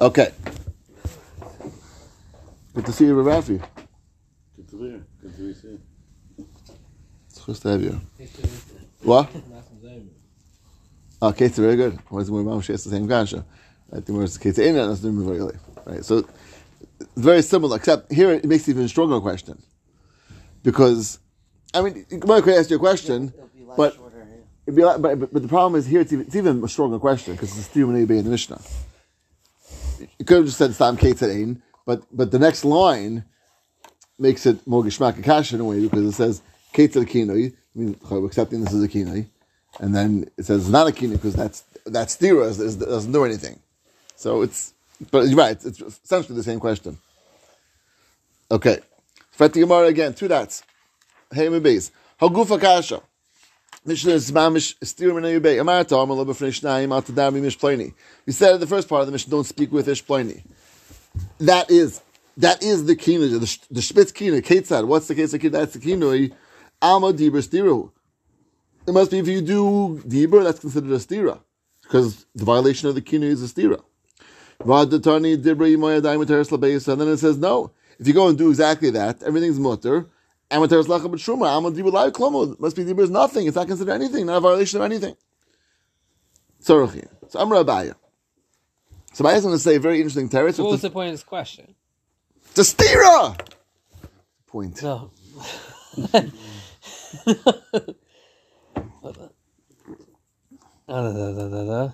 Okay. 0.00 0.32
Good 2.74 2.86
to 2.86 2.92
see 2.92 3.06
you, 3.06 3.14
Rafi. 3.14 3.62
Good 4.56 4.68
to 4.70 4.78
hear. 4.78 5.06
Good 5.22 5.36
to 5.36 5.54
see. 5.54 5.78
It's 7.28 7.40
good 7.40 7.56
to 7.56 7.68
have 7.68 7.82
you. 7.82 8.00
What? 9.02 9.30
Oh, 11.24 11.32
Ketzer, 11.32 11.60
very 11.60 11.76
good. 11.76 11.98
Where's 12.10 12.26
the 12.26 12.32
Gemara 12.32 12.56
Moshe? 12.56 12.68
It's 12.68 12.84
the 12.84 12.90
same 12.90 13.08
kasha. 13.08 13.46
Right? 13.90 14.04
The 14.04 14.12
Gemara 14.12 14.24
is 14.24 14.36
Ketzer 14.36 14.58
in 14.58 14.76
and 14.76 14.90
that's 14.90 15.00
the 15.00 15.10
really. 15.10 15.56
Right? 15.86 16.04
So, 16.04 16.28
very 17.16 17.40
similar, 17.40 17.78
except 17.78 18.12
here 18.12 18.30
it 18.32 18.44
makes 18.44 18.68
it 18.68 18.72
even 18.72 18.86
stronger 18.88 19.18
question. 19.20 19.62
Because, 20.62 21.18
I 21.72 21.80
mean, 21.80 22.04
Gemara 22.10 22.42
could 22.42 22.58
ask 22.58 22.68
you 22.68 22.76
a 22.76 22.78
question, 22.78 23.32
It'll 23.34 23.48
be 23.56 23.64
but 23.74 23.94
shorter. 23.94 24.26
It'd 24.66 24.76
be 24.76 24.82
but, 24.82 25.00
but, 25.00 25.32
but 25.32 25.40
the 25.40 25.48
problem 25.48 25.78
is 25.78 25.86
here 25.86 26.02
it's 26.02 26.12
even, 26.12 26.26
it's 26.26 26.36
even 26.36 26.62
a 26.62 26.68
stronger 26.68 26.98
question 26.98 27.32
because 27.32 27.56
it's 27.56 27.68
still 27.68 27.88
in 27.88 28.06
the 28.06 28.22
Mishnah. 28.22 28.60
You 30.18 30.26
could 30.26 30.36
have 30.36 30.44
just 30.44 30.58
said 30.58 30.74
Stam 30.74 30.98
Kate 30.98 31.22
Ein, 31.22 31.62
but 31.86 32.02
but 32.12 32.32
the 32.32 32.38
next 32.38 32.66
line 32.66 33.24
makes 34.18 34.44
it 34.44 34.66
more 34.66 34.82
Gishmak 34.82 35.14
Akash 35.14 35.54
in 35.54 35.60
a 35.60 35.64
way 35.64 35.80
because 35.80 36.04
it 36.04 36.12
says 36.12 36.42
Kate 36.74 36.92
Kinoi, 36.92 37.50
I 37.52 37.78
mean 37.78 37.96
we're 38.10 38.26
accepting 38.26 38.62
this 38.62 38.74
is 38.74 38.82
a 38.82 38.88
Kinoi, 38.88 39.28
and 39.80 39.94
then 39.94 40.28
it 40.36 40.44
says 40.44 40.68
not 40.68 40.88
a 40.88 40.90
Kinoi 40.90 41.12
because 41.12 41.34
that's 41.34 41.64
that's 41.86 42.16
Stira 42.16 42.48
doesn't 42.78 43.12
do 43.12 43.24
anything. 43.24 43.58
So 44.16 44.42
it's 44.42 44.74
but 45.10 45.26
you're 45.26 45.36
right, 45.36 45.52
it's, 45.52 45.80
it's 45.80 46.00
essentially 46.04 46.36
the 46.36 46.42
same 46.42 46.60
question. 46.60 46.98
Okay. 48.50 48.78
Fret 49.30 49.52
Gemara 49.52 49.86
again, 49.86 50.14
two 50.14 50.28
dots. 50.28 50.62
Hey 51.32 51.48
my 51.48 51.58
base. 51.58 51.90
Hagufa 52.20 52.60
Kasha. 52.60 53.02
We 53.86 53.96
said 53.96 54.14
in 54.14 54.30
the 58.60 58.66
first 58.66 58.88
part 58.88 59.00
of 59.00 59.06
the 59.06 59.12
mission, 59.12 59.30
don't 59.30 59.44
speak 59.44 59.72
with 59.72 59.88
ish 59.88 60.02
ploni. 60.02 60.42
That 61.40 61.70
is 61.70 62.00
that 62.38 62.62
is 62.62 62.86
the 62.86 62.96
kina, 62.96 63.26
the, 63.26 63.58
the 63.70 63.82
spitz 63.82 64.10
kina. 64.10 64.40
What's 64.86 65.08
the 65.08 65.14
case 65.14 65.34
of 65.34 65.40
kina? 65.40 65.50
That's 65.50 65.74
the 65.74 65.80
kina. 65.80 66.34
Alma 66.80 67.12
dibur 67.12 67.46
stiru. 67.46 67.90
It 68.86 68.92
must 68.92 69.10
be 69.10 69.18
if 69.18 69.28
you 69.28 69.40
do 69.40 70.02
dibur, 70.06 70.44
that's 70.44 70.60
considered 70.60 70.90
a 70.90 70.98
stira 70.98 71.40
because 71.82 72.26
the 72.34 72.44
violation 72.44 72.88
of 72.88 72.94
the 72.94 73.00
kina 73.00 73.26
is 73.26 73.42
a 73.42 73.52
stira. 73.52 73.82
Vadatani 74.60 75.36
dibra 75.36 75.74
yimoya 75.74 76.02
daim 76.02 76.24
teres. 76.26 76.88
And 76.88 77.00
then 77.00 77.08
it 77.08 77.18
says 77.18 77.38
no. 77.38 77.70
If 77.98 78.06
you 78.06 78.12
go 78.12 78.28
and 78.28 78.36
do 78.36 78.50
exactly 78.50 78.90
that, 78.90 79.22
everything's 79.22 79.58
mutter. 79.58 80.06
Amateres 80.50 80.86
lacha 80.86 81.06
b'truma. 81.06 81.48
Alma 81.48 81.70
dibur 81.70 81.92
lai 81.92 82.10
klomo. 82.10 82.58
Must 82.60 82.76
be 82.76 82.84
dibur 82.84 83.00
is 83.00 83.10
nothing. 83.10 83.46
It's 83.46 83.56
not 83.56 83.66
considered 83.66 83.92
anything. 83.92 84.26
Not 84.26 84.36
a 84.36 84.40
violation 84.40 84.80
of 84.80 84.84
anything. 84.84 85.16
Tzorochin. 86.62 87.08
So 87.28 87.40
Amra 87.40 87.64
Abaya. 87.64 87.94
So 89.12 89.24
Abaya 89.24 89.36
is 89.36 89.44
going 89.44 89.54
to 89.54 89.58
say 89.58 89.76
a 89.76 89.80
very 89.80 89.96
interesting 89.96 90.28
teretz. 90.28 90.58
What 90.58 90.72
was 90.72 90.82
the 90.82 90.90
point 90.90 91.08
of 91.08 91.14
this 91.14 91.22
question? 91.22 91.74
a 92.56 92.60
stira. 92.60 93.38
Point. 94.46 94.82
No. 94.82 95.10
Da, 100.88 101.02
da, 101.02 101.32
da, 101.32 101.92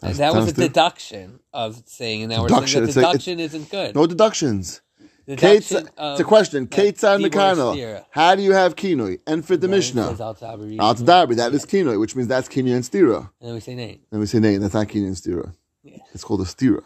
that 0.00 0.34
was 0.34 0.50
a 0.50 0.52
the- 0.52 0.68
deduction 0.68 1.40
of 1.52 1.82
saying, 1.86 2.22
and 2.22 2.30
now 2.30 2.42
we're 2.42 2.48
saying 2.48 2.84
that 2.84 2.88
it's 2.88 2.96
a- 2.96 3.00
deduction 3.00 3.40
isn't 3.40 3.70
good. 3.70 3.94
No 3.94 4.06
deductions. 4.06 4.82
Kate's, 5.26 5.70
Deduction 5.70 5.88
it's 5.88 5.98
a 5.98 6.22
of 6.22 6.26
question. 6.28 6.66
Kate's 6.68 7.02
on 7.02 7.20
Dibur 7.20 7.30
stira. 7.30 8.04
How 8.10 8.36
do 8.36 8.42
you 8.42 8.52
have 8.52 8.76
kinoi? 8.76 9.18
And 9.26 9.44
for 9.44 9.56
the 9.56 9.66
it 9.66 9.70
Mishnah. 9.70 10.02
Al 10.20 10.34
Tabari. 10.36 10.78
Al 10.78 10.94
Tadabri, 10.94 11.34
that 11.36 11.52
is 11.52 11.66
kinoi, 11.66 11.98
which 11.98 12.14
means 12.14 12.28
that's 12.28 12.48
kinoi 12.48 12.76
and 12.76 12.84
stira. 12.84 13.30
And 13.40 13.48
then 13.48 13.54
we 13.54 13.60
say 13.60 13.74
name. 13.74 14.00
Then 14.10 14.20
we 14.20 14.26
say, 14.26 14.38
nay, 14.38 14.56
that's 14.58 14.74
not 14.74 14.86
kinoi 14.86 15.06
and 15.08 15.16
stira. 15.16 15.52
Yeah. 15.82 15.98
It's 16.14 16.22
called 16.22 16.42
a 16.42 16.44
stira. 16.44 16.84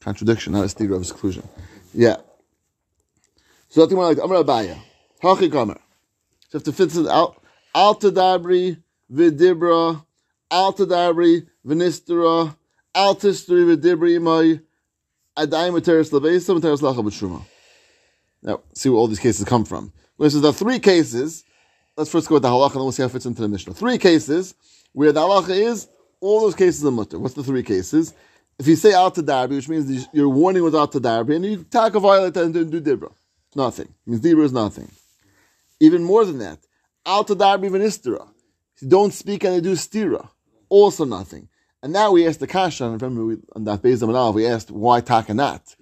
Contradiction, 0.00 0.54
not 0.54 0.64
a 0.64 0.66
stira 0.66 0.96
of 0.96 1.02
exclusion. 1.02 1.46
Yeah. 1.94 2.16
So 3.68 3.82
that's 3.82 3.90
the 3.90 3.96
one 3.96 4.08
like 4.08 4.18
Amar 4.24 4.42
Abaya. 4.42 4.76
Hachi 5.22 5.48
Kamer. 5.48 5.78
So 6.48 6.58
if 6.58 6.64
to 6.64 6.72
fit 6.72 6.96
it 6.96 7.06
out, 7.06 7.39
Al 7.74 7.94
Tadabri, 7.96 8.82
Vidibra, 9.12 10.04
Al 10.50 10.72
Tadabri, 10.72 11.46
Vinistera, 11.66 12.56
Al 12.94 13.14
Tistri, 13.16 13.76
Vidibri, 13.76 14.18
Imai, 14.18 14.60
Adai 15.36 15.70
Materis 15.70 16.10
Levesa, 16.10 16.58
Materis 16.58 16.80
Lacha 16.80 17.02
B'Shuma. 17.04 17.42
Now, 18.42 18.60
see 18.74 18.88
where 18.88 18.98
all 18.98 19.06
these 19.06 19.18
cases 19.18 19.44
come 19.44 19.64
from. 19.64 19.92
This 20.18 20.34
is 20.34 20.42
the 20.42 20.52
three 20.52 20.78
cases. 20.78 21.44
Let's 21.96 22.10
first 22.10 22.28
go 22.28 22.36
with 22.36 22.42
the 22.42 22.48
halacha, 22.48 22.66
and 22.66 22.74
then 22.76 22.82
we'll 22.82 22.92
see 22.92 23.02
how 23.02 23.08
it 23.08 23.12
fits 23.12 23.26
into 23.26 23.42
the 23.42 23.48
Mishnah. 23.48 23.74
Three 23.74 23.98
cases 23.98 24.54
where 24.92 25.12
the 25.12 25.20
halacha 25.20 25.50
is 25.50 25.88
all 26.20 26.40
those 26.40 26.54
cases 26.54 26.84
are 26.84 26.90
mutter. 26.90 27.18
What's 27.18 27.34
the 27.34 27.42
three 27.42 27.62
cases? 27.62 28.14
If 28.58 28.66
you 28.66 28.76
say 28.76 28.92
al 28.92 29.10
tadarbi, 29.10 29.56
which 29.56 29.68
means 29.68 30.06
your 30.12 30.28
warning 30.28 30.62
was 30.62 30.74
al 30.74 30.88
tadarbi, 30.88 31.36
and 31.36 31.44
you 31.44 31.60
attack 31.60 31.94
a 31.94 32.00
violate 32.00 32.36
and 32.36 32.52
do 32.52 32.80
dibra, 32.80 33.12
nothing. 33.54 33.86
It 33.86 34.10
means 34.10 34.20
dibra 34.20 34.44
is 34.44 34.52
nothing. 34.52 34.90
Even 35.80 36.04
more 36.04 36.24
than 36.26 36.38
that, 36.38 36.58
al 37.04 37.24
tadarbi 37.24 37.70
v'nistira. 37.70 38.28
If 38.76 38.82
you 38.82 38.88
don't 38.88 39.12
speak 39.12 39.44
and 39.44 39.54
they 39.54 39.60
do 39.60 39.72
stira, 39.72 40.28
also 40.68 41.04
nothing. 41.04 41.48
And 41.82 41.92
now 41.92 42.12
we 42.12 42.26
asked 42.26 42.40
the 42.40 42.46
kasha, 42.46 42.84
and 42.84 43.00
remember 43.00 43.24
we, 43.24 43.36
on 43.54 43.64
that 43.64 43.82
Beis 43.82 44.34
we 44.34 44.46
asked 44.46 44.70
why 44.70 45.00
takanat. 45.00 45.76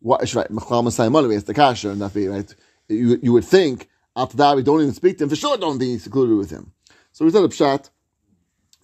What 0.00 0.22
is 0.22 0.34
right? 0.34 0.48
Mechlal 0.48 0.84
Masai 0.84 1.08
We 1.08 1.36
asked 1.36 1.46
the 1.46 1.54
kasha, 1.54 1.90
and 1.90 2.00
that 2.00 2.14
right. 2.14 2.54
You, 2.88 3.18
you 3.22 3.32
would 3.32 3.44
think 3.44 3.88
al 4.16 4.28
tadarbi 4.28 4.64
don't 4.64 4.80
even 4.80 4.94
speak 4.94 5.18
to 5.18 5.24
him 5.24 5.30
for 5.30 5.36
sure. 5.36 5.56
Don't 5.56 5.78
be 5.78 5.98
secluded 5.98 6.36
with 6.36 6.50
him. 6.50 6.72
So 7.12 7.24
we 7.24 7.30
said 7.30 7.44
a 7.44 7.48
pshat 7.48 7.90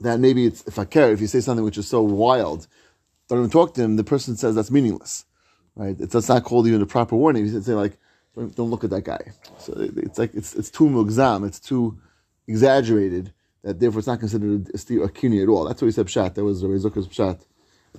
that 0.00 0.20
maybe 0.20 0.46
it's 0.46 0.62
if 0.66 0.78
I 0.78 0.84
care 0.84 1.12
if 1.12 1.20
you 1.20 1.26
say 1.26 1.40
something 1.40 1.64
which 1.64 1.78
is 1.78 1.88
so 1.88 2.02
wild, 2.02 2.66
don't 3.28 3.38
even 3.38 3.50
talk 3.50 3.74
to 3.74 3.82
him. 3.82 3.96
The 3.96 4.04
person 4.04 4.36
says 4.36 4.54
that's 4.54 4.70
meaningless, 4.70 5.24
right? 5.74 5.96
It's 5.98 6.12
that's 6.12 6.28
not 6.28 6.44
called 6.44 6.66
even 6.66 6.82
a 6.82 6.86
proper 6.86 7.16
warning. 7.16 7.46
You 7.46 7.60
say 7.60 7.74
like, 7.74 7.98
don't, 8.36 8.70
look 8.70 8.84
at 8.84 8.90
that 8.90 9.04
guy. 9.04 9.32
So 9.58 9.74
it's 9.76 10.18
like 10.18 10.34
it's 10.34 10.54
it's 10.54 10.70
too 10.70 10.84
mugzam. 10.84 11.46
It's 11.46 11.60
too 11.60 11.98
exaggerated. 12.46 13.32
That 13.62 13.80
therefore 13.80 14.00
it's 14.00 14.06
not 14.06 14.20
considered 14.20 14.70
a, 14.72 14.78
sti- 14.78 14.96
a 14.96 15.42
at 15.42 15.48
all. 15.48 15.64
That's 15.64 15.80
what 15.80 15.86
we 15.86 15.92
said 15.92 16.06
pshat. 16.06 16.34
That 16.34 16.44
was 16.44 16.62
Rabbi 16.62 16.76
Zucker's 16.76 17.08
pshat 17.08 17.40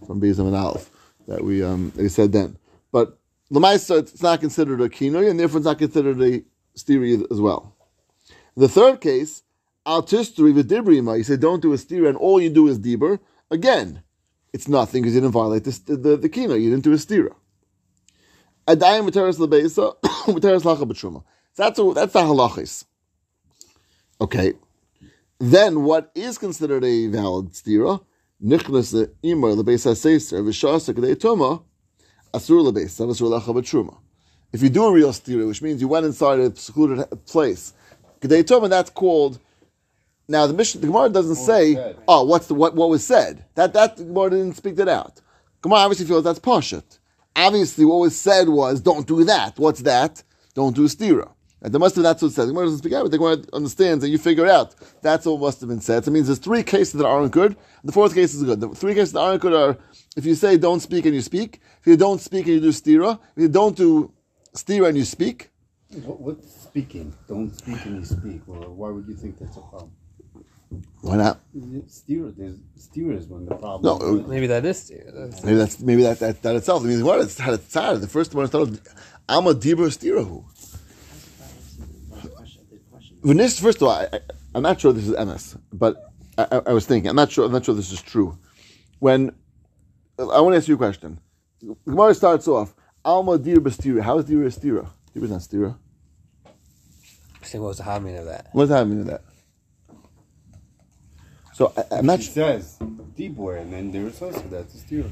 from 0.06 0.22
Bezam 0.22 0.48
and 0.48 0.56
Aleph 0.56 0.90
that 1.28 1.44
we 1.44 1.64
um 1.64 1.92
we 1.96 2.08
said 2.08 2.32
then. 2.32 2.58
But 2.92 3.18
lemaisa 3.52 4.00
it's 4.00 4.22
not 4.22 4.40
considered 4.40 4.80
a 4.82 4.90
kino, 4.90 5.20
and 5.20 5.40
therefore 5.40 5.58
it's 5.58 5.66
not 5.66 5.80
considered 5.80 6.22
a 6.22 6.44
stiri 6.78 7.26
as 7.32 7.42
well. 7.42 7.76
The 8.56 8.70
third 8.70 9.02
case, 9.02 9.44
al 9.86 10.04
tistri 10.04 10.54
v'dibrima, 10.54 11.18
you 11.18 11.24
say 11.24 11.38
don't 11.38 11.62
do 11.62 11.74
a 11.74 11.78
stira, 11.78 12.10
and 12.10 12.18
all 12.18 12.40
you 12.40 12.50
do 12.50 12.68
is 12.68 12.80
dibur. 12.80 13.20
Again, 13.50 14.04
it's 14.54 14.68
nothing 14.68 15.02
because 15.02 15.16
you 15.16 15.22
didn't 15.22 15.34
violate 15.34 15.64
the, 15.64 15.96
the, 15.96 16.18
the 16.18 16.30
kino, 16.30 16.56
you 16.56 16.70
didn't 16.70 16.84
do 16.84 16.94
a 16.94 16.98
stira. 16.98 17.34
Adayim 18.68 19.10
v'teres 19.10 19.38
lebeisa, 19.38 19.96
v'teres 20.02 20.64
lacha 20.70 20.84
b'truma. 20.84 21.24
That's, 21.56 21.80
a, 21.80 21.94
that's 21.94 22.14
the 22.14 22.20
halachis. 22.20 22.86
Okay. 24.20 24.54
Then 25.40 25.84
what 25.84 26.12
is 26.16 26.38
considered 26.38 26.84
a 26.84 27.08
valid 27.08 27.52
stira? 27.54 28.04
Nichnas 28.44 29.10
imar 29.24 29.56
lebeisa 29.56 29.94
seiser 29.94 30.44
v'shasa 30.44 30.94
k'dei 30.94 31.16
tuma, 31.16 31.64
asur 32.34 32.62
lebeisa 32.70 33.08
v'asur 33.08 33.40
lacha 33.40 33.56
b'truma. 33.56 33.98
If 34.52 34.62
you 34.62 34.70
do 34.70 34.86
a 34.86 34.92
real 34.92 35.12
stira, 35.12 35.48
which 35.48 35.62
means 35.62 35.82
you 35.82 35.88
went 35.88 36.06
inside 36.06 36.40
a 36.40 36.56
secluded 36.56 37.08
place, 37.26 37.74
k'dei 38.22 38.44
tuma, 38.44 38.70
that's 38.70 38.90
called 38.90 39.40
now 40.28 40.46
the 40.46 40.54
mission, 40.54 40.82
the 40.82 40.88
Gemara 40.88 41.10
doesn't 41.10 41.36
say, 41.36 41.76
said. 41.76 41.98
"Oh, 42.08 42.24
what's 42.26 42.48
the 42.48 42.54
what 42.54 42.76
what 42.76 42.90
was 42.90 43.06
said." 43.06 43.46
That 43.56 43.72
that 43.74 43.96
the 43.96 44.04
Gemara 44.04 44.32
didn't 44.32 44.56
speak 44.56 44.76
that 44.76 44.90
out. 44.90 45.22
Gemara 45.62 45.80
obviously 45.80 46.06
feels 46.06 46.26
that's 46.26 46.40
pashut. 46.40 47.00
Obviously, 47.38 47.86
what 47.86 48.00
was 48.00 48.16
said 48.16 48.50
was, 48.50 48.82
"Don't 48.82 49.08
do 49.08 49.24
that." 49.24 49.58
What's 49.58 49.82
that? 49.84 50.24
Don't 50.56 50.76
do 50.76 50.88
stira. 50.88 51.30
And 51.62 51.74
there 51.74 51.80
must 51.80 51.96
have 51.96 52.04
that's 52.04 52.22
what 52.22 52.30
it 52.30 52.36
says. 52.36 52.46
The 52.48 52.52
Gemara 52.52 52.66
doesn't 52.66 52.80
speak 52.80 52.94
out, 52.94 53.04
but 53.04 53.12
the 53.12 53.18
Gemara 53.18 53.38
understands 53.52 54.04
and 54.04 54.12
you 54.12 54.20
figure 54.20 54.48
out 54.48 54.76
that's 55.02 55.26
what 55.26 55.40
must 55.40 55.60
have 55.62 55.70
been 55.70 55.82
said. 55.82 56.06
So 56.06 56.10
it 56.10 56.14
means 56.14 56.28
there's 56.28 56.40
three 56.40 56.64
cases 56.64 56.94
that 56.94 57.06
aren't 57.06 57.32
good. 57.32 57.56
The 57.84 57.92
fourth 57.92 58.14
case 58.14 58.34
is 58.36 58.44
good. 58.44 58.60
The 58.60 58.70
three 58.70 58.94
cases 58.94 59.14
that 59.14 59.22
aren't 59.22 59.42
good 59.42 59.54
are 59.54 59.78
if 60.16 60.26
you 60.26 60.36
say 60.36 60.58
don't 60.58 60.80
speak 60.80 61.06
and 61.06 61.16
you 61.16 61.22
speak. 61.22 61.62
If 61.80 61.88
you 61.88 61.98
don't 61.98 62.22
speak 62.22 62.46
and 62.46 62.56
you 62.56 62.62
do 62.62 62.70
stira. 62.70 63.20
If 63.36 63.42
you 63.42 63.50
don't 63.50 63.76
do 63.76 64.12
stira 64.56 64.90
and 64.90 64.98
you 64.98 65.06
speak. 65.06 65.50
What, 66.04 66.22
what's 66.22 66.62
speaking? 66.62 67.14
Don't 67.28 67.52
speak 67.56 67.84
and 67.86 67.98
you 67.98 68.06
speak. 68.06 68.42
Well, 68.46 68.74
why 68.74 68.90
would 68.90 69.08
you 69.08 69.16
think 69.16 69.40
that's 69.40 69.58
a 69.58 69.62
problem? 69.62 69.92
Why 71.02 71.16
not? 71.18 71.40
Steer, 71.88 72.32
there's 72.38 72.58
steer 72.76 73.14
is 73.14 73.28
the 73.28 73.56
problem. 73.56 74.00
No, 74.00 74.20
is. 74.20 74.28
Maybe 74.28 74.48
that 74.48 74.66
is. 74.66 74.92
That's, 75.14 75.44
Maybe 75.44 75.58
that's 75.58 75.80
maybe 75.80 76.04
that 76.04 76.20
that, 76.20 76.42
that 76.42 76.56
itself. 76.56 76.84
I 76.84 76.88
mean, 76.88 77.06
what 77.06 77.22
it's 77.22 77.38
had 77.40 77.54
it's 77.54 77.72
sad. 77.72 78.02
The 78.02 78.08
first 78.08 78.36
one 78.36 78.48
started. 78.48 78.82
I'm 79.30 79.48
a 79.48 79.54
dibur 79.54 79.88
stirahu. 79.88 80.44
V'nis, 83.22 83.62
first 83.62 83.78
of 83.82 83.84
all, 83.84 83.92
I, 83.94 84.08
I, 84.12 84.20
I'm 84.56 84.64
not 84.64 84.80
sure 84.80 84.92
this 84.94 85.08
is 85.08 85.18
MS, 85.18 85.58
but 85.72 86.12
I, 86.38 86.48
I, 86.52 86.62
I 86.68 86.74
was 86.74 86.86
thinking. 86.86 87.10
I'm 87.10 87.16
not 87.16 87.32
sure. 87.32 87.46
I'm 87.46 87.52
not 87.52 87.64
sure 87.64 87.76
this 87.76 87.92
is 87.92 88.02
true. 88.02 88.38
When 89.00 89.34
I 90.20 90.42
want 90.42 90.54
to 90.54 90.58
ask 90.58 90.68
you 90.68 90.76
a 90.76 90.78
question. 90.78 91.20
The 91.62 91.76
Gemara 91.86 92.14
starts 92.14 92.48
off. 92.48 92.74
Alma 93.06 93.38
dir 93.38 93.58
b'stira. 93.58 94.02
How 94.02 94.18
is 94.18 94.26
dir 94.26 94.44
a 94.44 94.50
stira? 94.50 94.90
Dir 95.14 95.24
is 95.24 95.32
not 95.32 95.42
stira. 95.42 95.78
saying 97.44 97.62
what 97.62 97.70
was 97.70 97.78
the 97.78 97.84
harmony 97.84 98.18
of 98.18 98.26
that? 98.26 98.50
What 98.52 98.64
does 98.64 98.70
that 98.70 98.88
mean? 98.88 99.06
That. 99.06 99.22
So 101.58 101.74
I, 101.76 101.96
I'm 101.98 102.06
not 102.06 102.20
It 102.20 102.24
sure. 102.24 102.34
says 102.34 102.78
dibur, 103.18 103.60
and 103.60 103.74
then 103.74 103.92
there's 103.92 104.22
also 104.22 104.42
that's 104.42 104.76
a 104.76 104.78
steer. 104.78 105.06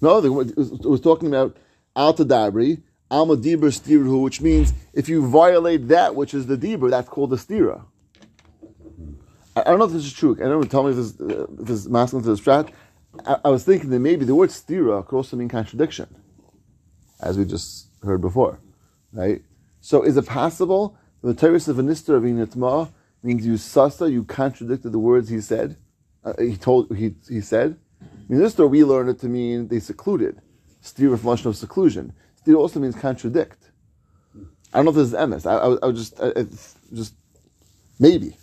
No, 0.00 0.20
the, 0.20 0.28
it, 0.28 0.56
was, 0.56 0.70
it 0.70 0.84
was 0.84 1.00
talking 1.00 1.26
about 1.26 1.56
al 1.96 2.14
tadabri, 2.14 2.82
alma 3.10 3.36
dibur 3.36 3.72
stirhu, 3.78 4.22
which 4.22 4.40
means 4.40 4.72
if 4.92 5.08
you 5.08 5.26
violate 5.26 5.88
that 5.88 6.14
which 6.14 6.34
is 6.34 6.46
the 6.46 6.56
dibur, 6.56 6.88
that's 6.90 7.08
called 7.08 7.30
the 7.30 7.36
stira. 7.36 7.82
I, 9.56 9.62
I 9.62 9.64
don't 9.64 9.80
know 9.80 9.86
if 9.86 9.92
this 9.92 10.04
is 10.04 10.12
true. 10.12 10.36
I 10.36 10.44
don't 10.44 10.60
know. 10.60 10.68
Tell 10.68 10.84
me 10.84 10.90
if 10.90 10.96
this, 10.96 11.20
uh, 11.20 11.46
if 11.58 11.66
this 11.66 11.78
is 11.80 11.88
masculine 11.88 12.24
to 12.26 12.36
the 12.36 12.40
strat. 12.40 12.70
I, 13.26 13.38
I 13.46 13.48
was 13.48 13.64
thinking 13.64 13.90
that 13.90 13.98
maybe 13.98 14.24
the 14.24 14.36
word 14.36 14.50
stira 14.50 15.04
could 15.04 15.16
also 15.16 15.36
mean 15.36 15.48
contradiction, 15.48 16.06
as 17.20 17.36
we 17.36 17.44
just 17.44 17.88
heard 18.04 18.20
before, 18.20 18.60
right? 19.12 19.42
So 19.80 20.02
is 20.02 20.16
it 20.16 20.26
possible 20.26 20.96
that 21.22 21.40
the 21.40 21.40
Torah 21.40 21.56
of 21.56 21.76
Anistar 21.82 22.18
of 22.18 22.22
Initma 22.22 22.92
means 23.26 23.44
you 23.44 23.56
sasa, 23.56 24.10
you 24.10 24.24
contradicted 24.24 24.92
the 24.92 24.98
words 24.98 25.28
he 25.28 25.40
said? 25.40 25.76
Uh, 26.24 26.32
he 26.38 26.56
told 26.56 26.96
he 26.96 27.14
he 27.28 27.40
said. 27.40 27.76
Story, 28.48 28.68
we 28.68 28.84
learned 28.84 29.10
it 29.10 29.18
to 29.20 29.28
mean 29.28 29.68
they 29.68 29.80
secluded. 29.80 30.40
Stira 30.82 31.18
from 31.18 31.48
of 31.48 31.56
seclusion. 31.56 32.12
Stira 32.40 32.56
also 32.56 32.80
means 32.80 32.94
contradict. 32.94 33.70
I 34.72 34.78
don't 34.78 34.86
know 34.86 34.90
if 34.90 34.96
this 34.96 35.08
is 35.08 35.14
emes. 35.14 35.46
I, 35.46 35.56
I, 35.56 35.76
I 35.82 35.86
would 35.86 35.96
just, 35.96 36.20
I, 36.20 36.46
just 36.92 37.14
maybe, 37.98 38.36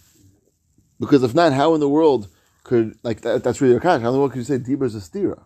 because 0.99 1.23
if 1.23 1.35
not, 1.35 1.53
how 1.53 1.73
in 1.73 1.79
the 1.79 1.89
world 1.89 2.27
could 2.63 2.97
like 3.03 3.21
that, 3.21 3.43
that's 3.43 3.61
really 3.61 3.73
your 3.73 3.81
catch? 3.81 4.01
How 4.01 4.07
in 4.07 4.13
the 4.13 4.19
world 4.19 4.31
could 4.31 4.39
you 4.39 4.45
say 4.45 4.57
Dibur 4.57 4.85
is 4.85 4.95
a 4.95 4.99
stira? 4.99 5.41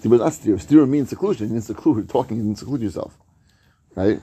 Dibur 0.00 0.14
is 0.14 0.20
not 0.20 0.32
stira. 0.32 0.64
Stira 0.64 0.88
means 0.88 1.08
seclusion. 1.08 1.46
It 1.48 1.52
means 1.52 1.66
seclude. 1.66 2.08
Talking 2.08 2.40
and 2.40 2.58
seclude 2.58 2.82
yourself, 2.82 3.18
right? 3.94 4.20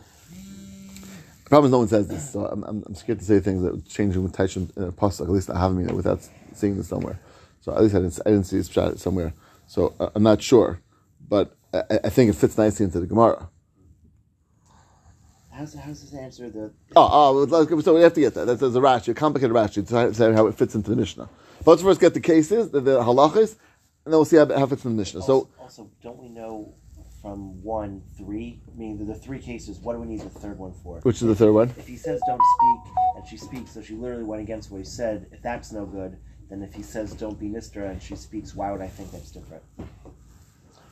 The 1.51 1.55
problem 1.55 1.67
is 1.67 1.71
no 1.73 1.79
one 1.79 1.87
says 1.89 2.07
this, 2.07 2.31
so 2.31 2.45
I'm, 2.45 2.63
I'm, 2.63 2.81
I'm 2.87 2.95
scared 2.95 3.19
to 3.19 3.25
say 3.25 3.41
things 3.41 3.61
that 3.63 3.73
would 3.73 3.85
change 3.85 4.15
with 4.15 4.31
Taishim 4.31 4.71
in 4.77 4.83
a 4.83 4.91
pasuk. 4.93 5.23
At 5.23 5.31
least 5.31 5.49
I 5.49 5.59
haven't 5.59 5.85
it 5.85 5.93
without 5.93 6.25
seeing 6.53 6.77
this 6.77 6.87
somewhere. 6.87 7.19
So 7.59 7.75
at 7.75 7.83
least 7.83 7.93
I 7.93 7.97
didn't, 7.97 8.19
I 8.25 8.29
didn't 8.29 8.45
see 8.45 8.55
this 8.55 8.69
shot 8.69 8.97
somewhere. 8.99 9.33
So 9.67 9.93
uh, 9.99 10.11
I'm 10.15 10.23
not 10.23 10.41
sure, 10.41 10.79
but 11.27 11.53
I, 11.73 11.83
I 12.05 12.09
think 12.09 12.29
it 12.29 12.37
fits 12.37 12.57
nicely 12.57 12.85
into 12.85 13.01
the 13.01 13.05
Gemara. 13.05 13.49
How's, 15.49 15.73
how's 15.73 16.01
this 16.01 16.17
answer 16.17 16.49
the 16.49 16.71
Oh, 16.95 17.45
oh, 17.45 17.81
so 17.81 17.95
we 17.95 18.01
have 18.01 18.13
to 18.13 18.21
get 18.21 18.33
that. 18.35 18.45
That's, 18.45 18.61
that's 18.61 18.75
a 18.75 18.79
Rashi, 18.79 19.09
a 19.09 19.13
complicated 19.13 19.53
Rashi, 19.53 19.85
to 19.85 20.13
say 20.13 20.31
how 20.31 20.47
it 20.47 20.55
fits 20.55 20.73
into 20.73 20.89
the 20.89 20.95
Mishnah. 20.95 21.27
But 21.65 21.71
let's 21.71 21.83
first 21.83 21.99
get 21.99 22.13
the 22.13 22.21
cases, 22.21 22.71
the, 22.71 22.79
the 22.79 23.01
halachas, 23.01 23.57
and 24.05 24.13
then 24.13 24.13
we'll 24.13 24.23
see 24.23 24.37
how, 24.37 24.43
it 24.43 24.69
fits 24.69 24.85
in 24.85 24.91
the 24.91 24.97
Mishnah. 24.97 25.21
So, 25.23 25.33
also, 25.33 25.49
also, 25.59 25.91
don't 26.01 26.17
we 26.17 26.29
know 26.29 26.75
from 27.21 27.61
one 27.63 28.01
three? 28.17 28.59
I 28.73 28.77
mean, 28.79 28.97
the, 28.97 29.05
the 29.13 29.15
three 29.15 29.39
cases. 29.39 29.77
What 29.79 29.93
do 29.93 29.99
we 29.99 30.07
need 30.07 30.21
the 30.21 30.29
third 30.29 30.57
one 30.57 30.73
for? 30.83 30.99
which 31.03 31.17
is 31.21 31.27
the 31.27 31.35
third 31.35 31.51
one? 31.53 31.69
If 31.77 31.87
he 31.87 31.97
says 31.97 32.19
don't 32.27 32.41
speak 32.57 32.93
and 33.17 33.27
she 33.27 33.37
speaks, 33.37 33.71
so 33.71 33.81
she 33.81 33.93
literally 33.95 34.23
went 34.23 34.41
against 34.41 34.71
what 34.71 34.79
he 34.79 34.83
said. 34.85 35.27
If 35.31 35.41
that's 35.41 35.71
no 35.71 35.85
good, 35.85 36.17
then 36.49 36.61
if 36.63 36.73
he 36.73 36.81
says 36.83 37.13
don't 37.13 37.39
be 37.39 37.47
Nistra 37.47 37.89
and 37.91 38.01
she 38.01 38.15
speaks, 38.15 38.55
why 38.55 38.71
would 38.71 38.81
I 38.81 38.87
think 38.87 39.11
that's 39.11 39.31
different? 39.31 39.63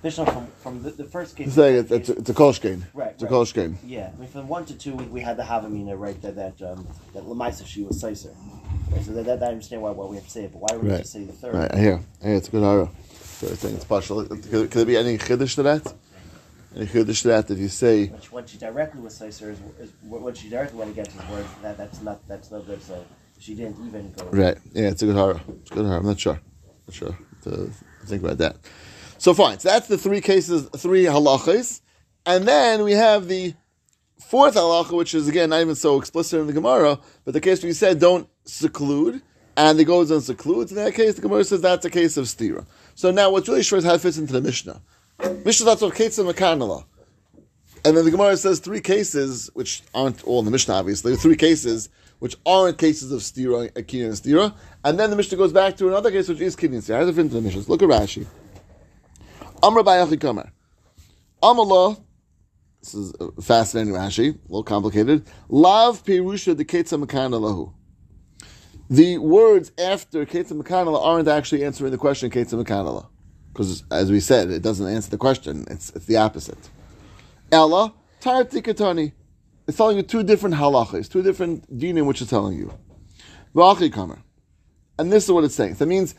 Mishnah 0.03 0.25
from 0.27 0.47
from 0.63 0.83
the, 0.83 0.91
the 0.91 1.03
first 1.03 1.35
case. 1.35 1.53
Saying 1.53 1.75
it's, 1.77 1.91
it's, 1.91 2.09
a, 2.09 2.13
it's 2.13 2.29
a 2.29 2.33
kolshkein. 2.33 2.83
Right, 2.93 3.11
It's 3.11 3.23
a 3.23 3.27
right. 3.27 3.53
game. 3.53 3.77
Yeah, 3.83 4.11
I 4.15 4.19
mean, 4.19 4.29
from 4.29 4.47
one 4.47 4.65
to 4.65 4.73
two, 4.73 4.95
we, 4.95 5.03
we 5.05 5.21
had 5.21 5.35
the 5.35 5.43
Havamina 5.43 5.99
right 5.99 6.19
that 6.21 6.35
that 6.35 6.61
um, 6.61 6.87
that 7.13 7.23
Lamaisa 7.23 7.65
she 7.67 7.83
was 7.83 7.99
Sicer. 7.99 8.33
Right, 8.91 9.03
so 9.03 9.11
that, 9.11 9.25
that, 9.25 9.43
I 9.43 9.47
understand 9.47 9.81
why, 9.81 9.91
why 9.91 10.05
we 10.05 10.15
have 10.15 10.25
to 10.25 10.31
say 10.31 10.43
it, 10.45 10.53
but 10.53 10.61
why 10.61 10.77
would 10.77 10.83
we 10.83 10.89
Right. 10.91 10.99
just 10.99 11.11
say 11.11 11.23
the 11.25 11.33
third? 11.33 11.53
Right, 11.53 11.73
I 11.75 11.77
hear. 11.77 11.99
I 12.23 12.27
hear. 12.27 12.35
It's 12.37 12.47
a 12.47 12.51
good 12.51 12.63
hara. 12.63 12.89
So 13.39 13.47
I 13.47 13.51
think 13.51 13.75
it's 13.75 13.85
partial. 13.85 14.25
Could, 14.25 14.41
could 14.49 14.71
there 14.71 14.85
be 14.85 14.97
any 14.97 15.17
chiddush 15.17 15.55
to 15.55 15.63
that? 15.63 15.93
Any 16.75 16.85
chiddush 16.85 17.23
that 17.23 17.49
if 17.49 17.57
you 17.57 17.67
say, 17.67 18.11
she, 18.21 18.27
when 18.29 18.45
she 18.45 18.57
directly 18.57 19.01
was 19.01 19.17
Sicer, 19.17 19.51
is, 19.51 19.59
is, 19.79 19.91
when 20.03 20.33
she 20.35 20.49
directly 20.49 20.77
went 20.77 20.91
against 20.91 21.11
his 21.13 21.29
word, 21.29 21.45
that 21.63 21.77
that's 21.77 22.01
not 22.01 22.27
that's 22.27 22.51
no 22.51 22.61
good. 22.61 22.81
So 22.83 23.03
she 23.39 23.55
didn't 23.55 23.87
even 23.87 24.11
go. 24.11 24.25
right, 24.31 24.57
yeah, 24.73 24.89
it's 24.89 25.01
a 25.01 25.07
good 25.07 25.15
horror. 25.15 25.41
It's 25.61 25.71
a 25.71 25.73
good 25.73 25.85
horror. 25.85 25.97
I'm 25.97 26.05
not 26.05 26.19
sure. 26.19 26.39
Not 26.87 26.93
sure 26.93 27.17
to 27.43 27.71
think 28.05 28.23
about 28.23 28.37
that. 28.37 28.57
So 29.17 29.33
fine. 29.33 29.57
So 29.59 29.69
that's 29.69 29.87
the 29.87 29.97
three 29.97 30.21
cases, 30.21 30.69
three 30.77 31.05
halachas. 31.05 31.81
And 32.25 32.47
then 32.47 32.83
we 32.83 32.91
have 32.91 33.27
the 33.27 33.55
fourth 34.19 34.53
halacha, 34.53 34.95
which 34.95 35.15
is 35.15 35.27
again 35.27 35.49
not 35.49 35.61
even 35.61 35.75
so 35.75 35.97
explicit 35.99 36.39
in 36.39 36.47
the 36.47 36.53
Gemara, 36.53 36.99
but 37.25 37.33
the 37.33 37.41
case 37.41 37.63
where 37.63 37.67
you 37.67 37.73
said 37.73 37.99
don't 37.99 38.29
seclude, 38.45 39.23
and 39.57 39.79
it 39.79 39.85
goes 39.85 40.11
and 40.11 40.21
secludes. 40.21 40.71
In 40.71 40.77
that 40.77 40.93
case, 40.93 41.15
the 41.15 41.21
Gemara 41.21 41.43
says 41.43 41.61
that's 41.61 41.85
a 41.85 41.89
case 41.89 42.15
of 42.15 42.25
stira. 42.25 42.67
So 42.93 43.09
now 43.09 43.31
what's 43.31 43.47
really 43.49 43.63
sure 43.63 43.79
is 43.79 43.85
how 43.85 43.95
it 43.95 44.01
fits 44.01 44.19
into 44.19 44.33
the 44.33 44.41
Mishnah. 44.41 44.81
Mishnah 45.19 45.65
that's 45.65 45.81
what 45.81 45.93
Ketzim 45.93 46.31
Mekanala. 46.31 46.85
And 47.85 47.95
then 47.95 48.03
the 48.05 48.11
Gemara 48.11 48.35
says 48.37 48.59
three 48.59 48.81
cases, 48.81 49.49
which 49.53 49.83
aren't 49.93 50.23
all 50.25 50.39
in 50.39 50.45
the 50.45 50.51
Mishnah, 50.51 50.73
obviously, 50.73 51.15
three 51.15 51.35
cases 51.35 51.89
which 52.19 52.35
aren't 52.45 52.77
cases 52.77 53.11
of 53.13 53.21
stira, 53.21 53.71
akina 53.71 54.05
and 54.05 54.13
stira. 54.13 54.53
And 54.83 54.99
then 54.99 55.09
the 55.09 55.15
Mishnah 55.15 55.37
goes 55.37 55.53
back 55.53 55.77
to 55.77 55.87
another 55.87 56.11
case 56.11 56.27
which 56.27 56.41
is 56.41 56.55
kidney 56.55 56.77
and 56.77 56.85
stira. 56.85 56.95
How 56.95 56.99
does 57.01 57.09
it 57.09 57.13
fit 57.13 57.21
into 57.21 57.35
the 57.35 57.41
Mishnah? 57.41 57.63
Look 57.67 57.81
at 57.81 57.89
Rashi. 57.89 58.25
Amr 59.63 59.83
Bayachi 59.83 60.17
Kamer. 60.17 60.51
Amallah, 61.41 62.01
this 62.81 62.93
is 62.93 63.13
a 63.19 63.41
fascinating 63.41 63.93
Rashi, 63.93 64.35
a 64.35 64.37
little 64.43 64.63
complicated. 64.63 65.25
Lav 65.47 66.03
Pirusha 66.03 66.55
de 66.55 66.65
Ketzah 66.65 67.01
Makana. 67.01 67.73
The 68.89 69.17
words 69.19 69.71
after 69.77 70.25
Ketzah 70.25 70.61
Makana 70.61 71.01
aren't 71.01 71.29
actually 71.29 71.63
answering 71.63 71.91
the 71.91 71.97
question 71.97 72.29
Ketzah 72.29 72.61
Makana 72.61 73.07
Because, 73.51 73.83
as 73.91 74.11
we 74.11 74.19
said, 74.19 74.51
it 74.51 74.61
doesn't 74.61 74.87
answer 74.87 75.09
the 75.09 75.17
question. 75.17 75.65
It's, 75.69 75.89
it's 75.91 76.05
the 76.05 76.17
opposite. 76.17 76.69
Ella, 77.51 77.93
Tar 78.19 78.43
Tikatani. 78.43 79.13
It's 79.67 79.77
telling 79.77 79.97
you 79.97 80.03
two 80.03 80.23
different 80.23 80.55
halachas, 80.55 81.09
two 81.11 81.21
different 81.21 81.77
dinim, 81.77 82.05
which 82.05 82.21
is 82.21 82.29
telling 82.29 82.57
you. 82.57 82.73
And 84.97 85.11
this 85.11 85.25
is 85.25 85.31
what 85.31 85.43
it's 85.43 85.55
saying. 85.55 85.75
So 85.75 85.85
that 85.85 85.87
means 85.87 86.15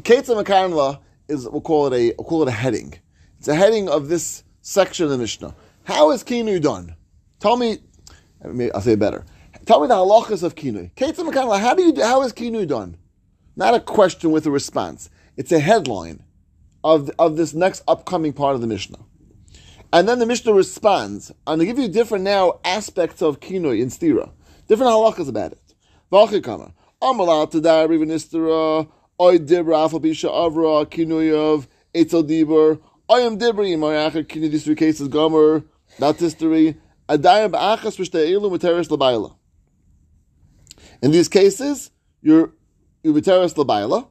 Ketzah 0.00 0.42
Makarnla 0.42 1.00
is 1.28 1.48
we'll 1.48 1.60
call 1.60 1.92
it 1.92 1.92
a 1.92 2.14
we'll 2.18 2.26
call 2.26 2.42
it 2.42 2.48
a 2.48 2.52
heading. 2.52 2.94
It's 3.38 3.48
a 3.48 3.54
heading 3.54 3.88
of 3.88 4.08
this 4.08 4.42
section 4.62 5.04
of 5.04 5.10
the 5.10 5.18
Mishnah. 5.18 5.54
How 5.84 6.10
is 6.10 6.24
Kinu 6.24 6.60
done? 6.60 6.96
Tell 7.40 7.56
me. 7.56 7.78
I'll 8.42 8.80
say 8.80 8.92
it 8.92 8.98
better. 8.98 9.24
Tell 9.66 9.80
me 9.80 9.86
the 9.86 9.94
halachas 9.94 10.42
of 10.42 10.54
Kinu. 10.54 10.92
Ketzah 10.94 11.28
Makarnla. 11.28 11.60
How 11.60 11.74
do 11.74 11.82
you 11.82 12.02
how 12.02 12.22
is 12.22 12.32
Kinu 12.32 12.66
done? 12.66 12.96
Not 13.56 13.74
a 13.74 13.80
question 13.80 14.32
with 14.32 14.46
a 14.46 14.50
response. 14.50 15.10
It's 15.36 15.52
a 15.52 15.60
headline 15.60 16.23
of 16.84 17.10
of 17.18 17.36
this 17.36 17.54
next 17.54 17.82
upcoming 17.88 18.32
part 18.32 18.54
of 18.54 18.60
the 18.60 18.66
Mishnah. 18.68 18.98
And 19.92 20.08
then 20.08 20.18
the 20.18 20.26
Mishnah 20.26 20.52
responds, 20.52 21.32
and 21.46 21.60
they 21.60 21.66
give 21.66 21.78
you 21.78 21.88
different 21.88 22.24
now 22.24 22.60
aspects 22.64 23.22
of 23.22 23.40
kinoi 23.40 23.80
in 23.80 23.88
stira, 23.88 24.30
different 24.68 24.92
halachas 24.92 25.28
about 25.28 25.52
it. 25.52 25.74
V'achikama, 26.12 26.72
amalat 27.02 27.52
tadar 27.52 27.92
even 27.92 28.08
istira, 28.08 28.88
oy 29.20 29.38
dibra 29.38 29.88
afal 29.88 30.00
bisha 30.00 30.28
avra 30.28 30.84
kinoi 30.84 31.32
of 31.32 31.66
etzel 31.94 32.22
dibur, 32.22 32.80
oyam 33.08 33.38
dibri 33.38 33.78
my 33.78 33.94
acher 33.94 34.24
kinoi 34.24 34.50
these 34.50 34.64
three 34.64 34.74
cases 34.74 35.08
gomer 35.08 35.64
not 35.98 36.16
history, 36.16 36.76
adayam 37.08 37.52
ba'achas 37.52 37.96
v'shteilu 37.96 38.50
materis 38.50 38.88
labayla. 38.88 39.34
In 41.02 41.12
these 41.12 41.28
cases, 41.28 41.90
you're 42.20 42.52
you're 43.02 43.14
materis 43.14 43.54
labayla. 43.54 44.08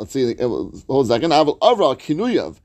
Let's 0.00 0.12
see, 0.12 0.34
hold 0.34 0.86
a 0.88 1.04
second. 1.08 1.30
Aval 1.32 1.58
avra 1.58 1.94
kinuyav 1.94 2.56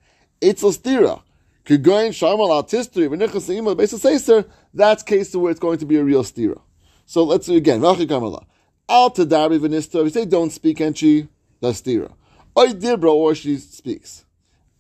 etzel 0.42 0.72
stira. 0.72 1.22
Kigoyin 1.66 2.14
shamal 2.14 2.50
al 2.50 2.64
tistri 2.64 3.10
v'nichas 3.10 3.50
le'ima 3.50 3.76
b'beis 3.76 3.94
seiser. 4.00 4.46
That's 4.74 5.04
case 5.04 5.36
where 5.36 5.52
it's 5.52 5.60
going 5.60 5.80
to 5.80 5.86
be 5.86 5.98
a 5.98 6.04
real 6.04 6.24
stira. 6.24 6.62
So 7.06 7.26
let's 7.26 7.48
do 7.48 7.56
again. 7.58 7.82
Vachi 7.82 8.08
kamala. 8.08 8.46
Al 8.88 9.12
tadari 9.12 9.60
v'nistra. 9.60 10.00
If 10.00 10.06
you 10.06 10.10
say 10.12 10.26
don't 10.26 10.50
speak 10.50 10.80
and 10.80 10.98
she, 10.98 11.28
that's 11.60 11.82
stira. 11.82 12.14
Oy 12.58 12.68
dibra 12.68 13.14
or 13.14 13.36
she 13.36 13.58
speaks. 13.58 14.24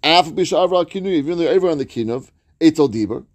Af 0.01 0.27
b'shavra 0.27 0.77
al 0.77 0.85
kinuy. 0.85 1.15
Even 1.15 1.37
though 1.37 1.47
everyone 1.47 1.73
on 1.73 1.77
the 1.79 1.85
kinuv, 1.85 2.31
etzel 2.61 2.87
dibra. 2.87 3.25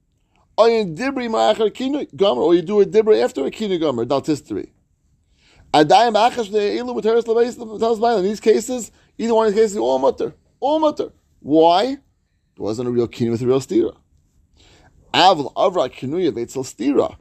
Oy 0.59 0.71
dibri 0.87 1.29
ma'achar 1.29 1.71
kinuy 1.71 2.09
gomer. 2.17 2.41
Or 2.41 2.55
you 2.55 2.63
do 2.63 2.81
a 2.81 2.87
dibra 2.87 3.23
after 3.23 3.45
a 3.45 3.51
kinuy 3.51 3.79
gomer. 3.79 4.07
Dal 4.07 4.23
tistri. 4.23 4.71
Adayim 5.75 6.15
achash 6.15 6.51
le'ilu 6.51 6.99
v'teres 6.99 7.25
le'beis 7.25 7.59
le'beis 7.59 8.19
In 8.19 8.25
these 8.25 8.41
cases, 8.41 8.91
either 9.21 9.35
one 9.35 9.47
of 9.47 9.55
these 9.55 9.63
cases, 9.63 9.77
all 9.77 9.99
mutter. 9.99 10.35
All 10.61 10.79
mutter. 10.81 11.13
Why? 11.41 11.85
It 11.85 12.01
wasn't 12.57 12.89
a 12.89 12.91
real 12.91 13.07
kinu 13.07 13.31
with 13.31 13.43
a 13.43 13.47
real 13.47 13.61
stira. 13.61 13.95
Avl 15.13 15.53
avra 15.55 15.89
kinuya 15.91 16.33
veitzel 16.33 16.65
stira. 16.65 17.17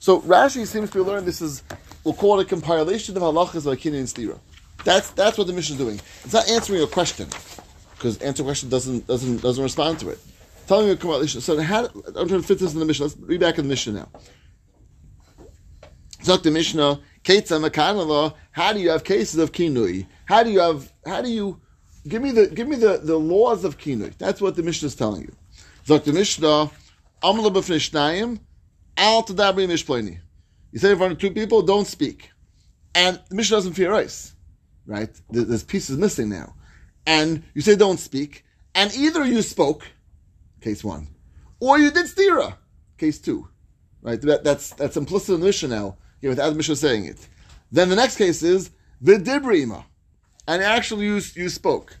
So 0.00 0.20
Rashi 0.20 0.66
seems 0.66 0.90
to 0.90 1.02
learn 1.04 1.24
this 1.24 1.40
is 1.40 1.62
we'll 2.02 2.14
call 2.14 2.40
it 2.40 2.46
a 2.46 2.48
compilation 2.48 3.16
of 3.16 3.22
halachas 3.22 3.70
of 3.70 3.78
kinu 3.78 3.98
and 3.98 4.08
stira. 4.08 4.38
That's 4.84 5.10
that's 5.10 5.38
what 5.38 5.46
the 5.46 5.52
mission 5.52 5.76
is 5.76 5.80
doing. 5.80 6.00
It's 6.24 6.32
not 6.32 6.50
answering 6.50 6.82
a 6.82 6.86
question 6.86 7.28
because 7.92 8.18
answer 8.18 8.42
question 8.42 8.68
doesn't 8.68 9.06
doesn't 9.06 9.42
doesn't 9.42 9.62
respond 9.62 10.00
to 10.00 10.10
it. 10.10 10.18
Telling 10.66 10.86
you 10.86 10.92
a 10.92 10.96
compilation. 10.96 11.40
So 11.40 11.58
I'm 11.58 11.66
trying 11.66 12.28
to 12.28 12.42
fit 12.42 12.58
this 12.58 12.74
in 12.74 12.80
the 12.80 12.84
mission. 12.84 13.04
Let's 13.04 13.16
read 13.16 13.40
back 13.40 13.58
in 13.58 13.64
the 13.64 13.68
mission 13.68 13.94
now. 13.94 14.08
Zok 16.22 16.42
the 16.42 16.50
Mishnah, 16.50 17.00
how 17.28 18.72
do 18.72 18.80
you 18.80 18.90
have 18.90 19.04
cases 19.04 19.38
of 19.38 19.52
kinui? 19.52 20.06
How 20.24 20.42
do 20.42 20.50
you 20.50 20.60
have 20.60 20.90
how 21.04 21.20
do 21.20 21.28
you 21.30 21.60
give 22.06 22.22
me 22.22 22.30
the 22.30 22.46
give 22.46 22.66
me 22.66 22.76
the, 22.76 22.98
the 23.02 23.18
laws 23.18 23.64
of 23.64 23.76
kinui? 23.76 24.16
That's 24.16 24.40
what 24.40 24.56
the 24.56 24.62
Mishnah 24.62 24.86
is 24.86 24.94
telling 24.94 25.22
you. 25.22 25.36
The 25.84 26.12
Mishnah, 26.12 26.70
Amla 27.22 27.52
b'fnishnayim, 27.52 28.40
al 28.96 29.24
tadabri 29.24 29.66
mishpleni. 29.68 30.20
You 30.72 30.78
say 30.78 30.92
in 30.92 30.96
front 30.96 31.12
of 31.12 31.18
two 31.18 31.30
people, 31.30 31.60
don't 31.62 31.86
speak. 31.86 32.30
And 32.94 33.20
the 33.28 33.34
Mishnah 33.34 33.58
doesn't 33.58 33.74
fear 33.74 33.92
ice. 33.92 34.34
Right? 34.86 35.10
There- 35.30 35.44
There's 35.44 35.64
pieces 35.64 35.98
missing 35.98 36.30
now. 36.30 36.54
And 37.06 37.42
you 37.54 37.60
say 37.60 37.76
don't 37.76 38.00
speak, 38.00 38.44
and 38.74 38.94
either 38.94 39.24
you 39.26 39.42
spoke, 39.42 39.86
case 40.62 40.82
one, 40.82 41.08
or 41.60 41.78
you 41.78 41.90
did 41.90 42.06
stira, 42.06 42.56
case 42.96 43.18
two. 43.18 43.48
Right? 44.00 44.20
That, 44.22 44.44
that's 44.44 44.70
that's 44.70 44.96
implicit 44.96 45.34
in 45.34 45.40
the 45.40 45.46
Mishnah 45.46 45.68
now. 45.68 45.96
Without 46.22 46.50
the 46.50 46.56
Mishnah 46.56 46.76
saying 46.76 47.04
it. 47.04 47.28
Then 47.70 47.88
the 47.88 47.96
next 47.96 48.16
case 48.16 48.42
is 48.42 48.70
the 49.00 49.14
Dibrima. 49.14 49.84
And 50.46 50.62
actually 50.62 51.06
you, 51.06 51.20
you 51.34 51.48
spoke. 51.48 51.96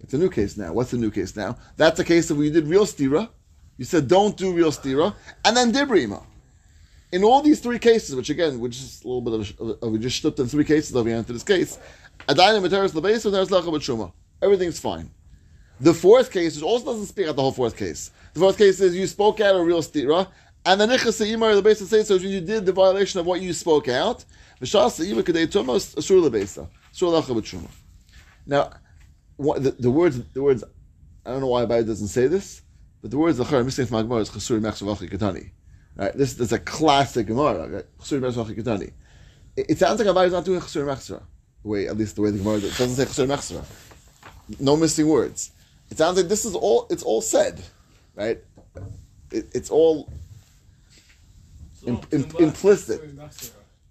It's 0.00 0.14
a 0.14 0.18
new 0.18 0.30
case 0.30 0.56
now. 0.56 0.72
What's 0.72 0.90
the 0.90 0.98
new 0.98 1.10
case 1.10 1.34
now? 1.34 1.56
That's 1.76 1.98
a 1.98 2.04
case 2.04 2.30
where 2.30 2.44
you 2.44 2.50
did 2.50 2.66
real 2.66 2.84
stira. 2.84 3.28
You 3.76 3.84
said 3.84 4.08
don't 4.08 4.36
do 4.36 4.52
real 4.52 4.70
stira. 4.70 5.14
And 5.44 5.56
then 5.56 5.72
Dibrima. 5.72 6.22
In 7.10 7.24
all 7.24 7.40
these 7.40 7.60
three 7.60 7.78
cases, 7.78 8.14
which 8.14 8.28
again, 8.28 8.60
which 8.60 8.76
is 8.76 9.02
a 9.02 9.08
little 9.08 9.22
bit 9.22 9.54
of, 9.58 9.90
we 9.90 9.98
just 9.98 10.20
slipped 10.20 10.38
in 10.38 10.46
three 10.46 10.64
cases 10.64 10.94
over 10.94 11.08
into 11.08 11.32
this 11.32 11.42
case, 11.42 11.78
Adayin 12.28 12.62
Materis 12.62 12.92
Labesa, 12.92 13.32
there's 13.32 13.48
Lecha 13.48 13.64
B'Shuma. 13.64 14.12
Everything's 14.42 14.78
fine. 14.78 15.10
The 15.80 15.94
fourth 15.94 16.30
case, 16.30 16.56
which 16.56 16.64
also 16.64 16.86
doesn't 16.86 17.06
speak 17.06 17.28
out 17.28 17.36
the 17.36 17.42
whole 17.42 17.52
fourth 17.52 17.76
case. 17.76 18.10
The 18.34 18.40
fourth 18.40 18.58
case 18.58 18.80
is 18.80 18.94
you 18.94 19.06
spoke 19.06 19.40
out 19.40 19.56
a 19.56 19.62
real 19.62 19.80
stira, 19.80 20.28
and 20.64 20.80
the 20.80 20.86
Nichas 20.86 21.24
Imar 21.26 21.54
the 21.54 21.62
base 21.62 21.86
says 21.88 22.08
so 22.08 22.14
you 22.14 22.40
did 22.40 22.66
the 22.66 22.72
violation 22.72 23.20
of 23.20 23.26
what 23.26 23.40
you 23.40 23.52
spoke 23.52 23.88
out. 23.88 24.24
V'shas 24.60 25.04
Imar 25.06 25.22
Kadei 25.22 25.46
Tumos 25.46 25.94
Asur 25.94 26.28
Labesa. 26.28 26.68
Asur 26.94 27.40
B'Shuma. 27.40 27.68
Now, 28.46 28.70
what, 29.36 29.62
the, 29.62 29.70
the 29.70 29.90
words, 29.90 30.20
the 30.32 30.42
words, 30.42 30.64
I 31.24 31.30
don't 31.30 31.40
know 31.40 31.48
why 31.48 31.64
Abai 31.64 31.86
doesn't 31.86 32.08
say 32.08 32.26
this, 32.26 32.62
but 33.00 33.10
the 33.10 33.18
words 33.18 33.38
Lachar 33.38 33.64
missing 33.64 33.86
from 33.86 34.02
Gemara 34.02 34.20
is 34.20 34.30
Chasur 34.30 34.60
Mechsavachi 34.60 35.10
Katani. 35.10 35.50
Right, 35.96 36.16
this, 36.16 36.34
this 36.34 36.48
is 36.48 36.52
a 36.52 36.58
classic 36.58 37.26
Gemara. 37.26 37.68
Right? 37.68 37.84
Chasur 38.00 38.20
Mechsavachi 38.20 38.60
Katani. 38.60 38.92
It, 39.56 39.78
sounds 39.78 40.00
like 40.00 40.08
Abai 40.08 40.26
is 40.26 40.32
not 40.32 40.44
doing 40.44 40.60
Chasur 40.60 40.84
Mechsara. 40.84 41.22
Wait, 41.62 41.88
at 41.88 41.96
least 41.96 42.16
the 42.16 42.22
way 42.22 42.30
the 42.30 42.38
Gemara 42.38 42.60
does. 42.60 42.76
Doesn't 42.78 42.96
say 42.96 43.04
Chasur 43.04 43.26
Mechsara. 43.28 43.64
No 44.60 44.76
missing 44.76 45.06
words. 45.06 45.52
It 45.90 45.98
sounds 45.98 46.16
like 46.16 46.28
this 46.28 46.44
is 46.44 46.54
all. 46.54 46.86
It's 46.90 47.02
all 47.02 47.20
said, 47.20 47.62
right? 48.14 48.38
It, 49.30 49.50
it's 49.54 49.70
all 49.70 50.10
im- 51.86 52.00
im- 52.12 52.30
implicit. 52.38 53.00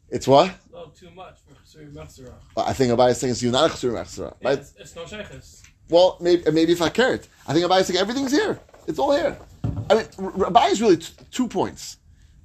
It's 0.09 0.27
what? 0.27 0.51
Not 0.71 0.95
too 0.95 1.11
much 1.11 1.37
for 1.39 2.61
I 2.65 2.73
think 2.73 2.91
Abai 2.91 3.11
is 3.11 3.19
saying 3.19 3.31
it's 3.31 3.43
you 3.43 3.51
not 3.51 3.69
a 3.69 3.73
Mechsara. 3.73 4.17
Yeah, 4.41 4.49
Right? 4.49 4.59
it's, 4.59 4.73
it's 4.79 4.95
no 4.95 5.05
sheikhs. 5.05 5.63
Well, 5.89 6.17
maybe 6.19 6.49
maybe 6.51 6.71
if 6.71 6.81
I 6.81 6.89
cared. 6.89 7.27
I 7.47 7.53
think 7.53 7.65
Abai 7.65 7.81
is 7.81 7.87
saying 7.87 7.99
everything's 7.99 8.31
here. 8.31 8.59
It's 8.87 8.99
all 8.99 9.11
here. 9.15 9.37
I 9.89 9.93
mean, 9.95 10.05
Abai 10.05 10.71
is 10.71 10.81
really 10.81 10.97
t- 10.97 11.13
two 11.31 11.47
points. 11.47 11.97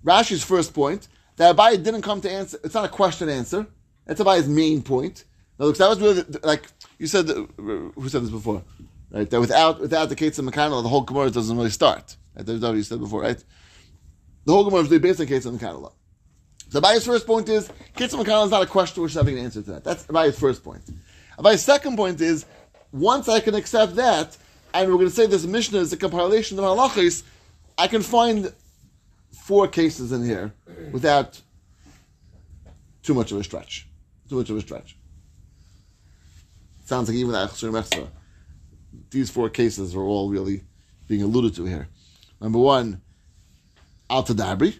Rashi's 0.04 0.42
first 0.44 0.74
point 0.74 1.08
that 1.36 1.56
Abai 1.56 1.82
didn't 1.82 2.02
come 2.02 2.20
to 2.20 2.30
answer. 2.30 2.58
It's 2.64 2.74
not 2.74 2.84
a 2.84 2.88
question 2.88 3.28
answer. 3.28 3.66
That's 4.06 4.20
Abai's 4.20 4.48
main 4.48 4.82
point. 4.82 5.24
Now, 5.58 5.66
look, 5.66 5.76
that 5.78 5.88
was 5.88 6.00
really 6.00 6.24
like 6.42 6.64
you 6.98 7.06
said. 7.06 7.30
uh, 7.30 7.34
Who 7.58 8.08
said 8.08 8.22
this 8.22 8.30
before? 8.30 8.62
Right? 9.10 9.28
That 9.30 9.40
without 9.40 9.80
without 9.80 10.08
the 10.08 10.16
Kates 10.16 10.38
and 10.38 10.48
Mekhanala, 10.50 10.82
the 10.82 10.88
whole 10.88 11.02
Gemara 11.02 11.30
doesn't 11.30 11.56
really 11.56 11.70
start. 11.70 12.16
Right? 12.36 12.44
That's 12.44 12.60
what 12.60 12.74
you 12.76 12.82
said 12.82 13.00
before, 13.00 13.22
right? 13.22 13.42
The 14.44 14.52
whole 14.52 14.64
Gemara 14.64 14.82
is 14.82 15.00
based 15.00 15.20
on 15.20 15.26
Kates 15.26 15.46
and 15.46 15.58
Mekhanala. 15.58 15.92
So 16.70 16.80
Abai's 16.80 17.04
first 17.04 17.26
point 17.26 17.48
is 17.48 17.70
Kates 17.94 18.14
and 18.14 18.24
Mekhanala 18.24 18.46
is 18.46 18.50
not 18.50 18.62
a 18.62 18.66
question 18.66 19.02
which 19.02 19.12
is 19.12 19.16
having 19.16 19.38
an 19.38 19.44
answer 19.44 19.62
to 19.62 19.72
that. 19.72 19.84
That's 19.84 20.06
Abai's 20.06 20.38
first 20.38 20.64
point. 20.64 20.82
Abai's 21.38 21.62
second 21.62 21.96
point 21.96 22.20
is 22.20 22.46
once 22.92 23.28
I 23.28 23.40
can 23.40 23.54
accept 23.54 23.96
that, 23.96 24.36
and 24.74 24.88
we're 24.88 24.96
going 24.96 25.08
to 25.08 25.14
say 25.14 25.26
this 25.26 25.44
Mishnah 25.44 25.78
is 25.78 25.92
a 25.92 25.96
compilation 25.96 26.58
of 26.58 26.64
halachis, 26.64 27.22
I 27.78 27.88
can 27.88 28.02
find 28.02 28.52
four 29.32 29.68
cases 29.68 30.12
in 30.12 30.24
here 30.24 30.52
without 30.92 31.40
too 33.02 33.14
much 33.14 33.32
of 33.32 33.38
a 33.38 33.44
stretch. 33.44 33.86
Too 34.28 34.36
much 34.36 34.50
of 34.50 34.56
a 34.56 34.60
stretch. 34.60 34.96
Sounds 36.84 37.08
like 37.08 37.16
even. 37.16 38.10
These 39.10 39.30
four 39.30 39.50
cases 39.50 39.94
are 39.94 40.02
all 40.02 40.30
really 40.30 40.62
being 41.08 41.22
alluded 41.22 41.54
to 41.56 41.64
here. 41.64 41.88
Number 42.40 42.58
one, 42.58 43.00
Al 44.12 44.22
Tadabri, 44.22 44.78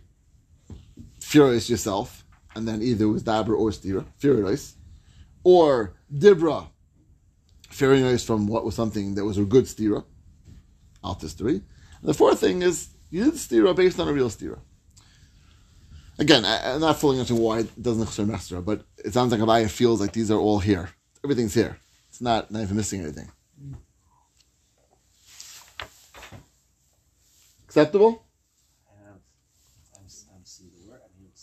furious 1.20 1.70
yourself, 1.70 2.24
and 2.54 2.68
then 2.68 2.82
either 2.82 3.06
it 3.06 3.08
was 3.08 3.22
Dabra 3.22 3.58
or 3.58 3.70
Stira, 3.70 4.04
furious, 4.18 4.76
or 5.42 5.94
Dibra, 6.12 6.68
furious 7.70 8.24
from 8.24 8.46
what 8.46 8.64
was 8.64 8.74
something 8.74 9.14
that 9.14 9.24
was 9.24 9.38
a 9.38 9.44
good 9.44 9.64
Stira, 9.64 10.04
Al 11.02 11.16
Tistari. 11.16 11.62
And 12.00 12.08
the 12.10 12.14
fourth 12.14 12.40
thing 12.40 12.60
is 12.60 12.90
you 13.10 13.24
did 13.24 13.34
Stira 13.34 13.74
based 13.74 13.98
on 13.98 14.08
a 14.08 14.12
real 14.12 14.28
Stira. 14.28 14.58
Again, 16.18 16.44
I, 16.44 16.74
I'm 16.74 16.80
not 16.80 16.98
fully 16.98 17.18
into 17.18 17.34
why 17.34 17.60
it 17.60 17.82
doesn't 17.82 18.04
Chasur 18.04 18.26
Mechsera, 18.26 18.62
but 18.62 18.84
it 19.02 19.14
sounds 19.14 19.32
like 19.32 19.40
Abaya 19.40 19.70
feels 19.70 20.00
like 20.00 20.12
these 20.12 20.30
are 20.30 20.38
all 20.38 20.58
here. 20.58 20.90
Everything's 21.24 21.54
here. 21.54 21.78
It's 22.10 22.20
not, 22.20 22.50
not 22.50 22.62
even 22.62 22.76
missing 22.76 23.00
anything. 23.00 23.32
Acceptable? 27.64 28.26
I 28.86 29.06
don't, 29.06 29.22
I'm, 29.96 30.04
I'm 30.36 30.44
see 30.44 30.68
the 30.68 30.90
word. 30.90 31.00
I 31.02 31.08
didn't 31.18 31.36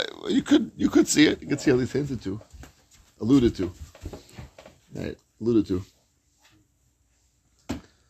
it. 0.00 0.10
Uh, 0.24 0.28
you 0.28 0.42
could 0.42 0.70
you 0.76 0.88
could 0.88 1.08
see 1.08 1.26
it. 1.26 1.40
You 1.42 1.48
could 1.48 1.60
see 1.60 1.70
at 1.70 1.76
least 1.76 1.92
hinted 1.92 2.22
to, 2.22 2.40
alluded 3.20 3.54
to. 3.56 3.72
Right, 4.94 5.16
alluded 5.40 5.66
to. 5.68 5.84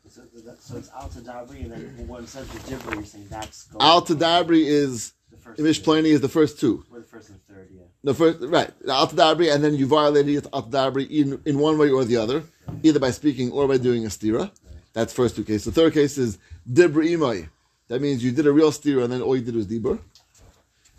So, 0.08 0.22
that- 0.44 0.62
so 0.62 0.76
it's 0.76 0.90
Al 0.90 1.08
Tadabri, 1.08 1.62
and 1.62 1.72
then 1.72 2.20
it 2.22 2.28
says 2.28 2.46
the 2.48 2.58
Dibra, 2.60 2.94
you're 2.94 3.04
saying 3.04 3.26
that's 3.30 3.64
going 3.64 3.82
Al 3.82 4.02
Tadabri 4.02 4.64
is 4.64 5.12
the 5.30 5.36
first. 5.38 5.58
Imish 5.60 5.78
two. 5.78 5.84
Pliny 5.84 6.10
is 6.10 6.20
the 6.20 6.28
first 6.28 6.60
two. 6.60 6.84
Or 6.92 6.98
the 7.00 7.04
first 7.04 7.30
and 7.30 7.42
third, 7.44 7.68
yeah. 7.72 7.82
The 8.04 8.14
first 8.14 8.38
right 8.42 8.70
Al 8.88 9.08
Tadabri, 9.08 9.52
and 9.52 9.64
then 9.64 9.74
you 9.74 9.86
violated 9.86 10.46
Al 10.52 10.62
Tadabri 10.64 11.08
in 11.10 11.40
in 11.44 11.58
one 11.58 11.78
way 11.78 11.90
or 11.90 12.04
the 12.04 12.16
other, 12.16 12.44
either 12.82 13.00
by 13.00 13.10
speaking 13.10 13.50
or 13.50 13.66
by 13.66 13.78
doing 13.78 14.04
a 14.04 14.08
stira. 14.08 14.50
That's 14.92 15.12
first 15.12 15.34
two 15.36 15.42
cases. 15.44 15.64
The 15.64 15.72
third 15.72 15.92
case 15.94 16.16
is 16.18 16.38
Dibra 16.70 17.04
Imai. 17.04 17.48
That 17.88 18.00
means 18.00 18.22
you 18.24 18.30
did 18.32 18.46
a 18.46 18.52
real 18.52 18.70
stira 18.70 19.04
and 19.04 19.12
then 19.12 19.20
all 19.22 19.36
you 19.36 19.42
did 19.42 19.56
was 19.56 19.66
Dibra. 19.66 19.98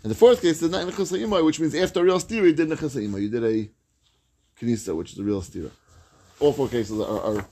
And 0.02 0.10
the 0.10 0.14
fourth 0.14 0.40
case 0.40 0.62
is 0.62 0.70
not 0.70 0.86
Nechasa 0.86 1.18
Imai, 1.18 1.44
which 1.44 1.58
means 1.58 1.74
after 1.74 2.00
a 2.00 2.04
real 2.04 2.20
stira 2.20 2.44
you 2.44 2.52
did 2.52 2.68
Nechasa 2.68 3.06
Imai. 3.06 3.22
You 3.22 3.28
did 3.28 3.44
a 3.44 3.68
Kinisa, 4.60 4.96
which 4.96 5.12
is 5.12 5.18
a 5.18 5.24
real 5.24 5.42
stira. 5.42 5.70
All 6.38 6.52
four 6.52 6.68
cases 6.68 7.00
are, 7.00 7.20
are 7.20 7.46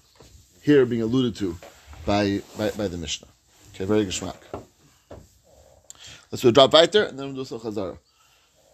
here 0.62 0.86
being 0.86 1.02
alluded 1.02 1.36
to 1.36 1.56
by, 2.06 2.42
by, 2.56 2.70
by 2.70 2.88
the 2.88 2.96
Mishnah. 2.96 3.28
Okay, 3.74 3.84
very 3.84 4.06
geschmack. 4.06 4.36
Let's 6.30 6.42
do 6.42 6.48
a 6.48 6.52
drop 6.52 6.72
weiter 6.72 7.04
and 7.04 7.18
then 7.18 7.26
we'll 7.26 7.36
do 7.36 7.44
some 7.44 7.60
chazara. 7.60 7.98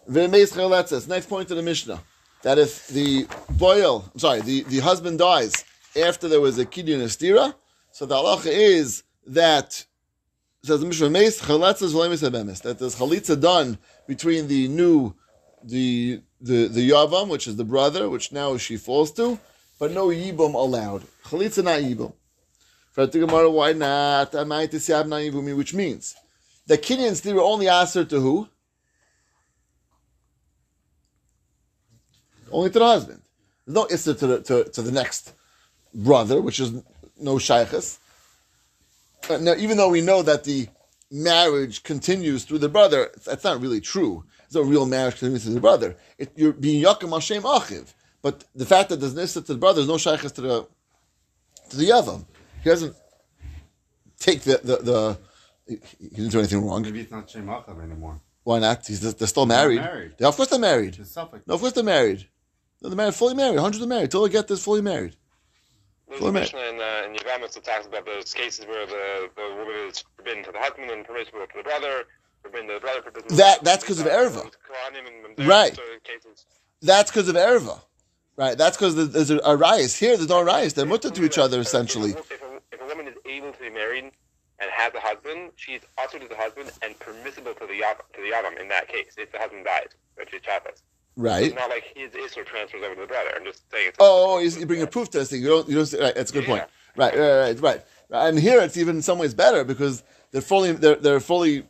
V'meis 0.09 0.53
chaletzes. 0.53 1.07
Next 1.07 1.27
point 1.27 1.51
of 1.51 1.57
the 1.57 1.63
Mishnah. 1.63 2.01
That 2.43 2.57
if 2.57 2.87
the 2.87 3.27
boil, 3.51 4.09
I'm 4.13 4.19
sorry, 4.19 4.41
the, 4.41 4.63
the 4.63 4.79
husband 4.79 5.19
dies 5.19 5.63
after 5.95 6.27
there 6.27 6.41
was 6.41 6.57
a 6.57 6.65
kiddush 6.65 7.21
and 7.21 7.53
so 7.91 8.05
the 8.05 8.15
halacha 8.15 8.47
is 8.47 9.03
that 9.27 9.85
says 10.63 10.79
the 10.79 10.85
Mishnah 10.85 11.09
Meis 11.09 11.41
chaletzes 11.41 11.93
v'lemis 11.93 12.27
habemis. 12.27 12.61
That 12.61 12.79
there's 12.79 12.95
chalitza 12.95 13.39
done 13.39 13.77
between 14.07 14.47
the 14.47 14.67
new 14.67 15.13
the 15.63 16.21
the 16.39 16.67
the 16.67 16.89
yavam, 16.89 17.29
which 17.29 17.47
is 17.47 17.55
the 17.55 17.63
brother, 17.63 18.09
which 18.09 18.31
now 18.31 18.57
she 18.57 18.77
falls 18.77 19.11
to, 19.13 19.39
but 19.79 19.91
no 19.91 20.07
yibum 20.07 20.53
allowed. 20.53 21.03
Chalitza 21.25 21.63
not 21.63 21.79
yibum. 21.79 22.13
For 22.91 23.05
the 23.05 23.19
Gemara, 23.19 23.49
why 23.49 23.73
not? 23.73 24.33
Which 24.33 25.73
means 25.73 26.15
the 26.67 26.77
Kenyans 26.77 27.21
they 27.21 27.33
were 27.33 27.41
only 27.41 27.69
answer 27.69 28.03
to 28.05 28.19
who? 28.19 28.49
Only 32.51 32.69
to 32.69 32.79
the 32.79 32.85
husband. 32.85 33.21
There's 33.65 33.75
no 33.75 33.85
issur 33.85 34.19
to 34.19 34.27
the, 34.27 34.41
to, 34.41 34.63
to 34.71 34.81
the 34.81 34.91
next 34.91 35.33
brother, 35.93 36.41
which 36.41 36.59
is 36.59 36.73
no 37.17 37.37
shaykhs. 37.37 37.97
Uh, 39.29 39.37
Now, 39.37 39.55
even 39.55 39.77
though 39.77 39.89
we 39.89 40.01
know 40.01 40.21
that 40.23 40.43
the 40.43 40.67
marriage 41.11 41.83
continues 41.83 42.43
through 42.43 42.59
the 42.59 42.69
brother, 42.69 43.11
that's 43.25 43.43
not 43.43 43.61
really 43.61 43.81
true. 43.81 44.25
There's 44.49 44.63
no 44.63 44.69
real 44.69 44.85
marriage 44.85 45.15
continues 45.19 45.43
through 45.43 45.53
the 45.55 45.61
brother. 45.61 45.95
It, 46.17 46.31
you're 46.35 46.53
being 46.53 46.83
yakim 46.83 47.11
Hashem 47.11 47.43
achiv. 47.43 47.93
But 48.21 48.43
the 48.55 48.65
fact 48.65 48.89
that 48.89 48.97
there's 48.97 49.15
an 49.17 49.43
to 49.43 49.53
the 49.53 49.59
brother, 49.59 49.77
there's 49.77 49.87
no 49.87 49.97
shaykhs 49.97 50.31
to 50.33 50.41
the 50.41 50.67
to 51.69 51.77
the 51.77 51.89
yavam. 51.89 52.25
He 52.63 52.69
doesn't 52.69 52.95
take 54.19 54.41
the 54.41 54.59
the, 54.63 54.77
the 54.77 55.17
he 55.67 56.09
didn't 56.09 56.31
do 56.31 56.39
anything 56.39 56.65
wrong. 56.65 56.81
Maybe 56.83 57.01
it's 57.01 57.11
not 57.11 57.29
Shem 57.29 57.47
Achav 57.47 57.81
anymore. 57.81 58.19
Why 58.43 58.59
not? 58.59 58.85
He's, 58.85 58.99
they're 58.99 59.27
still 59.27 59.45
married. 59.45 59.79
married. 59.81 60.15
Yeah, 60.19 60.27
of 60.27 60.35
course 60.35 60.49
they're 60.49 60.59
married. 60.59 60.97
No, 61.47 61.53
of 61.55 61.61
course 61.61 61.73
they're 61.73 61.83
married. 61.83 62.27
No, 62.81 62.89
they're 62.89 62.97
married, 62.97 63.13
fully 63.15 63.35
married. 63.35 63.59
Hundreds 63.59 63.83
are 63.83 63.87
married. 63.87 64.09
Till 64.11 64.23
they 64.23 64.29
get 64.29 64.47
this, 64.47 64.63
fully 64.63 64.81
married. 64.81 65.15
There's 65.15 65.15
Fully 65.15 65.15
a 65.15 65.15
married. 65.15 65.15
Mishnah 66.19 66.59
in, 66.59 66.79
uh, 66.79 67.03
in 67.05 67.15
Yavamis 67.15 67.61
talks 67.63 67.87
about 67.87 68.05
those 68.05 68.33
cases 68.33 68.65
where 68.65 68.85
the, 68.85 69.29
the 69.35 69.55
woman 69.57 69.87
is 69.89 70.03
forbidden 70.17 70.43
to 70.43 70.51
the 70.51 70.59
husband 70.59 70.91
and 70.91 71.05
permissible 71.05 71.39
to 71.41 71.57
the 71.57 71.63
brother, 71.63 72.03
forbidden 72.43 72.67
to 72.67 72.73
the 72.75 72.79
brother, 72.79 73.01
forbidden 73.01 73.35
That- 73.37 73.63
that's 73.63 73.83
because 73.83 73.99
of 73.99 74.07
erva. 74.07 74.43
Kohanim 74.69 75.07
and- 75.07 75.39
and 75.39 75.47
Right. 75.47 75.77
That's 76.81 77.11
because 77.11 77.27
of 77.29 77.35
erva, 77.35 77.79
right? 78.37 78.57
That's 78.57 78.75
because 78.77 78.95
there's 79.11 79.29
a, 79.29 79.39
a 79.45 79.55
rias. 79.55 79.95
Here, 79.95 80.17
there's 80.17 80.29
no 80.29 80.41
rias. 80.41 80.73
They're 80.73 80.85
mutter 80.85 81.09
to 81.11 81.23
each 81.23 81.37
other 81.37 81.59
essentially. 81.59 82.11
If 82.11 82.31
a, 82.31 82.59
if 82.71 82.81
a 82.81 82.85
woman 82.85 83.07
is 83.07 83.15
able 83.25 83.51
to 83.53 83.59
be 83.59 83.69
married 83.69 84.05
and 84.59 84.69
has 84.71 84.93
a 84.95 84.99
husband, 84.99 85.51
she 85.55 85.73
is 85.73 85.81
also 85.97 86.17
to 86.19 86.27
the 86.27 86.35
husband 86.35 86.71
and 86.83 86.97
permissible 86.99 87.53
to 87.53 87.67
the 87.67 87.73
yavam, 87.81 88.01
to 88.13 88.21
the 88.21 88.31
yavam 88.31 88.59
in 88.59 88.67
that 88.69 88.87
case 88.87 89.13
if 89.17 89.31
the 89.31 89.37
husband 89.37 89.65
dies, 89.65 89.89
which 90.15 90.33
is 90.33 90.41
childless. 90.41 90.81
Right. 91.17 91.45
It's 91.45 91.55
not 91.55 91.69
like 91.69 91.91
his 91.95 92.11
isur 92.11 92.45
transfers 92.45 92.81
over 92.83 92.95
to 92.95 93.01
the 93.01 93.07
brother. 93.07 93.31
I'm 93.35 93.43
just 93.43 93.69
saying. 93.71 93.89
It's 93.89 93.97
Oh, 93.99 94.39
you, 94.39 94.49
you 94.49 94.65
bring 94.65 94.81
a 94.81 94.87
proof 94.87 95.09
to 95.11 95.19
this 95.19 95.29
thing. 95.29 95.41
You 95.41 95.49
don't. 95.49 95.69
You 95.69 95.75
don't. 95.75 95.85
Say, 95.85 96.01
right. 96.01 96.15
That's 96.15 96.31
a 96.31 96.33
good 96.33 96.45
point. 96.45 96.63
Right. 96.95 97.13
Right. 97.13 97.19
Right. 97.19 97.59
Right. 97.61 97.83
right. 98.09 98.27
And 98.29 98.39
here, 98.39 98.61
it's 98.61 98.77
even 98.77 98.97
in 98.97 99.01
some 99.01 99.19
ways 99.19 99.33
better 99.33 99.63
because 99.63 100.03
they're 100.31 100.41
fully. 100.41 100.71
They're 100.71 100.95
they're 100.95 101.19
fully, 101.19 101.65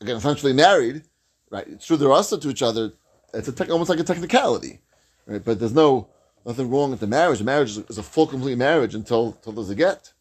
again, 0.00 0.16
essentially 0.16 0.52
married. 0.52 1.02
right? 1.50 1.66
It's 1.68 1.86
true 1.86 1.96
they're 1.96 2.12
also 2.12 2.36
to 2.36 2.50
each 2.50 2.62
other. 2.62 2.92
It's 3.32 3.48
a 3.48 3.52
tech, 3.52 3.70
almost 3.70 3.90
like 3.90 4.00
a 4.00 4.04
technicality, 4.04 4.80
right? 5.26 5.44
But 5.44 5.60
there's 5.60 5.74
no 5.74 6.08
nothing 6.44 6.70
wrong 6.70 6.90
with 6.90 7.00
the 7.00 7.06
marriage. 7.06 7.38
The 7.38 7.44
marriage 7.44 7.70
is, 7.70 7.78
is 7.88 7.98
a 7.98 8.02
full, 8.02 8.26
complete 8.26 8.58
marriage 8.58 8.94
until 8.94 9.34
until 9.36 9.52
there's 9.52 9.70
a 9.70 9.74
get. 9.76 10.12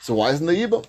So 0.00 0.14
why 0.14 0.30
isn't 0.30 0.46
the 0.46 0.54
yibum? 0.54 0.84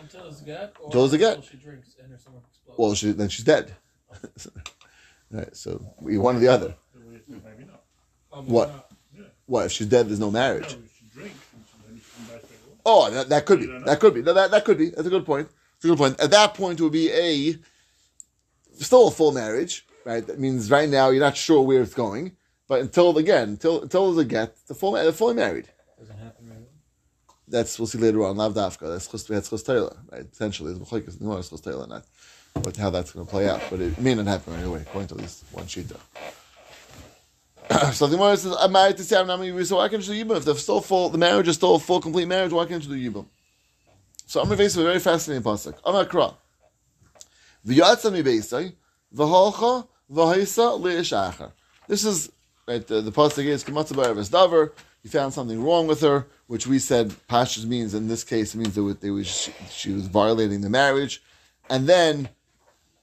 Until 0.00 0.26
it's 0.28 0.40
a 0.40 0.44
get? 0.44 0.74
Or 0.80 0.86
Until 0.86 1.04
it's 1.04 1.14
a 1.14 1.18
get. 1.18 1.36
Until 1.36 1.50
she 1.50 1.56
drinks 1.58 1.96
and 2.02 2.10
her 2.10 2.18
stomach 2.18 2.42
explodes. 2.48 2.78
Well, 2.78 2.94
she, 2.94 3.10
then 3.12 3.28
she's 3.28 3.44
dead. 3.44 3.74
Oh. 4.12 4.60
right. 5.30 5.56
So 5.56 5.84
we 6.00 6.18
one 6.18 6.36
or 6.36 6.40
the 6.40 6.48
other. 6.48 6.74
Maybe 7.28 7.64
not. 7.66 8.44
What? 8.46 8.90
What 9.46 9.66
if 9.66 9.72
she's 9.72 9.86
dead? 9.86 10.08
There's 10.08 10.20
no 10.20 10.26
No, 10.26 10.32
marriage. 10.32 10.68
she 10.70 11.04
drinks 11.12 11.38
and 11.54 11.64
she- 11.66 11.88
then 11.88 12.00
she 12.00 12.10
comes 12.16 12.28
back 12.30 12.42
straight 12.44 12.60
away. 12.66 12.76
Oh, 12.84 13.10
that, 13.10 13.28
that 13.30 13.46
could 13.46 13.60
be. 13.60 13.66
That 13.66 14.00
could 14.00 14.14
be. 14.14 14.22
No, 14.22 14.34
that, 14.34 14.50
that 14.50 14.64
could 14.64 14.78
be. 14.78 14.90
That's 14.90 15.06
a 15.06 15.10
good 15.10 15.24
point. 15.26 15.48
That's 15.48 15.84
a 15.84 15.88
good 15.88 15.98
point. 15.98 16.20
At 16.20 16.30
that 16.30 16.54
point, 16.54 16.80
it 16.80 16.82
would 16.82 16.92
be 16.92 17.10
a 17.10 17.56
still 18.82 19.08
a 19.08 19.10
full 19.10 19.32
marriage, 19.32 19.86
right? 20.04 20.26
That 20.26 20.38
means 20.38 20.70
right 20.70 20.88
now 20.88 21.10
you're 21.10 21.20
not 21.22 21.36
sure 21.36 21.62
where 21.62 21.82
it's 21.82 21.94
going, 21.94 22.36
but 22.68 22.80
until 22.80 23.16
again, 23.18 23.50
until 23.50 23.82
until 23.82 24.12
there's 24.12 24.24
a 24.26 24.28
get, 24.28 24.56
the 24.66 24.74
full 24.74 24.92
they're 24.92 25.12
fully 25.12 25.34
married. 25.34 25.68
Doesn't 25.98 26.16
happen 26.18 26.48
right 26.50 26.58
That's 27.48 27.78
we'll 27.78 27.86
see 27.86 27.98
later 27.98 28.24
on. 28.24 28.36
Lav 28.36 28.54
dafka. 28.54 28.88
That's 28.88 29.06
chus 29.08 29.24
that's 29.24 29.48
chus 29.50 29.62
Taylor, 29.62 29.96
right? 30.12 30.30
Potentially, 30.30 30.72
there's 30.72 30.86
machlekes 30.86 31.20
in 31.20 31.26
the 31.28 31.42
chus 31.42 31.60
Taylor, 31.60 31.86
not 31.86 32.04
what 32.62 32.76
how 32.76 32.90
that's 32.90 33.12
going 33.12 33.24
to 33.24 33.30
play 33.30 33.48
out, 33.48 33.62
but 33.70 33.80
it 33.80 33.98
may 33.98 34.14
not 34.14 34.26
happen 34.26 34.54
right 34.54 34.64
away, 34.64 34.80
according 34.82 35.08
to 35.08 35.14
at 35.14 35.20
least 35.20 35.44
one 35.52 35.64
shita. 35.64 35.96
so 37.92 38.06
the 38.06 38.16
Gemara 38.16 38.36
says, 38.36 38.56
"I'm 38.58 38.72
married 38.72 38.96
to 38.96 39.04
Sarah 39.04 39.26
Nami 39.26 39.64
So 39.64 39.76
why 39.76 39.88
can't 39.88 40.06
you 40.06 40.24
do 40.24 40.24
yibum? 40.24 40.36
If 40.36 40.44
they're 40.44 40.54
still 40.54 40.80
full, 40.80 41.10
the 41.10 41.18
marriage 41.18 41.48
is 41.48 41.56
still 41.56 41.74
a 41.74 41.78
full, 41.78 42.00
complete 42.00 42.26
marriage. 42.26 42.52
Why 42.52 42.64
can't 42.66 42.82
you 42.84 42.96
do 42.96 43.10
yibum? 43.10 43.26
So 44.26 44.40
I'm 44.40 44.48
faced 44.56 44.76
with 44.76 44.86
a 44.86 44.88
very 44.88 45.00
fascinating 45.00 45.42
pasuk. 45.42 45.74
I'm 45.84 46.06
Kra. 46.06 46.34
V'yatza 47.66 48.12
mi 48.12 48.22
beisai 48.22 48.72
v'holcha 49.14 49.86
v'haisa 50.10 50.80
leish 50.80 51.12
acher. 51.12 51.52
This 51.86 52.04
is 52.04 52.30
right. 52.66 52.86
The, 52.86 53.00
the 53.00 53.12
pasuk 53.12 53.44
is 53.44 53.64
kamatza 53.64 53.92
ba'eres 53.92 54.30
davar. 54.30 54.72
You 55.02 55.10
found 55.10 55.32
something 55.32 55.62
wrong 55.62 55.86
with 55.86 56.00
her, 56.00 56.26
which 56.46 56.66
we 56.66 56.78
said 56.78 57.10
pashas 57.28 57.64
means 57.64 57.94
in 57.94 58.08
this 58.08 58.24
case 58.24 58.54
it 58.54 58.58
means 58.58 58.74
that 58.74 59.00
they 59.00 59.10
was 59.10 59.26
she, 59.26 59.52
she 59.70 59.92
was 59.92 60.06
violating 60.06 60.60
the 60.60 60.70
marriage, 60.70 61.22
and 61.70 61.86
then 61.86 62.28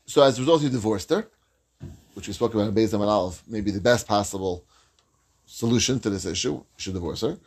so 0.06 0.22
as 0.24 0.38
a 0.38 0.42
result 0.42 0.62
you 0.62 0.70
divorced 0.70 1.10
her, 1.10 1.28
which 2.14 2.28
we 2.28 2.34
spoke 2.34 2.54
about 2.54 2.68
in 2.68 2.76
Beis 2.76 2.94
Hamad 2.94 3.08
Aleph, 3.08 3.44
maybe 3.48 3.72
the 3.72 3.82
best 3.82 4.08
possible 4.08 4.64
solution 5.46 6.00
to 6.00 6.10
this 6.10 6.26
issue. 6.26 6.64
Should 6.78 6.94
divorce 6.94 7.22
her, 7.22 7.38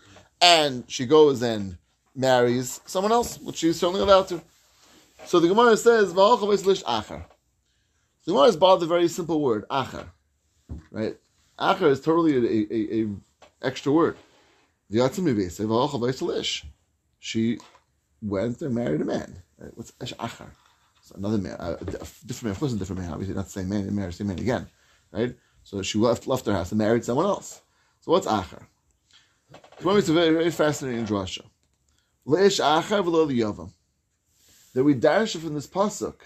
and 0.40 0.84
she 0.88 1.06
goes 1.06 1.42
and 1.42 1.78
marries 2.14 2.80
someone 2.86 3.12
else, 3.12 3.38
which 3.40 3.56
she's 3.56 3.78
certainly 3.78 4.02
allowed 4.02 4.28
to. 4.28 4.42
So 5.26 5.40
the 5.40 5.48
Gemara 5.48 5.76
says, 5.76 6.12
"V'alcha 6.12 6.40
v'eslish 6.40 6.82
acher." 6.84 7.24
The 8.24 8.32
Gemara 8.32 8.48
is 8.48 8.56
bothered 8.56 8.82
the 8.82 8.86
very 8.86 9.08
simple 9.08 9.40
word 9.40 9.64
acher, 9.70 10.06
right? 10.90 11.16
Acher 11.58 11.90
is 11.90 12.00
totally 12.00 12.36
a, 12.36 12.66
a, 12.72 13.02
a 13.02 13.08
extra 13.62 13.92
word. 13.92 14.16
She 17.20 17.58
went 18.22 18.62
and 18.62 18.74
married 18.74 19.00
a 19.00 19.04
man. 19.04 19.42
Right? 19.58 19.70
What's 19.74 19.92
esh 20.00 20.14
It's 21.08 21.16
another 21.16 21.38
man, 21.38 21.56
a, 21.58 21.72
a 21.72 21.84
different 21.84 22.42
man. 22.42 22.50
Of 22.52 22.58
course, 22.58 22.72
a 22.72 22.76
different 22.76 23.00
man. 23.00 23.12
Obviously, 23.12 23.34
not 23.34 23.46
the 23.46 23.50
same 23.50 23.68
man. 23.68 23.94
The 23.94 24.12
same 24.12 24.26
man 24.26 24.38
again, 24.38 24.66
right? 25.10 25.34
So 25.64 25.80
she 25.80 25.98
left 25.98 26.26
left 26.26 26.44
her 26.46 26.52
house 26.52 26.70
and 26.70 26.78
married 26.78 27.04
someone 27.04 27.24
else. 27.24 27.62
So 28.00 28.12
what's 28.12 28.26
acher? 28.26 28.62
It's 29.80 30.08
a 30.08 30.12
very 30.12 30.30
very 30.30 30.50
fascinating 30.50 31.06
drasha. 31.06 31.46
Leish 32.26 32.60
acher 32.60 33.02
v'lo 33.02 33.26
liyavam. 33.26 33.72
That 34.74 34.84
we 34.84 34.94
dash 34.94 35.34
from 35.36 35.54
this 35.54 35.66
pasuk 35.66 36.16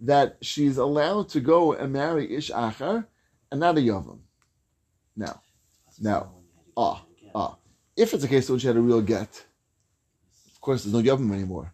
that 0.00 0.38
she's 0.42 0.76
allowed 0.76 1.28
to 1.30 1.40
go 1.40 1.74
and 1.74 1.92
marry 1.92 2.34
ish 2.34 2.50
acher 2.50 3.06
and 3.52 3.60
not 3.60 3.78
a 3.78 3.80
yavam. 3.80 4.18
Now, 5.14 5.40
now, 6.00 6.32
ah, 6.76 7.04
ah. 7.32 7.56
If 7.96 8.12
it's 8.12 8.24
a 8.24 8.28
case 8.28 8.50
when 8.50 8.58
she 8.58 8.66
had 8.66 8.76
a 8.76 8.80
real 8.80 9.02
get, 9.02 9.44
of 10.52 10.60
course 10.60 10.82
there's 10.82 10.94
no 10.94 11.16
yavam 11.16 11.32
anymore. 11.32 11.72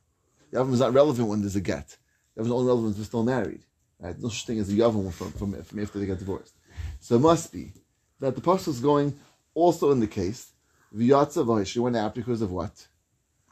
Yavam 0.52 0.74
is 0.74 0.80
not 0.80 0.92
relevant 0.92 1.28
when 1.28 1.40
there's 1.40 1.56
a 1.56 1.62
get. 1.62 1.96
Yavam 2.38 2.46
is 2.46 2.52
only 2.52 2.66
relevant 2.66 2.84
when 2.84 2.94
they're 2.94 3.04
still 3.04 3.24
married. 3.24 3.62
Right? 4.00 4.18
No 4.18 4.28
such 4.28 4.46
thing 4.46 4.60
as 4.60 4.68
a 4.70 4.72
yavam 4.72 5.12
from, 5.12 5.32
from, 5.32 5.62
from 5.62 5.80
after 5.80 5.98
they 5.98 6.06
get 6.06 6.18
divorced. 6.18 6.54
So 7.00 7.16
it 7.16 7.20
must 7.20 7.52
be 7.52 7.72
that 8.20 8.34
the 8.34 8.40
pasuk 8.40 8.68
is 8.68 8.80
going 8.80 9.18
also 9.54 9.90
in 9.90 10.00
the 10.00 10.06
case 10.06 10.52
v'yatza. 10.94 11.66
She 11.66 11.80
went 11.80 11.96
out 11.96 12.14
because 12.14 12.40
of 12.42 12.52
what? 12.52 12.86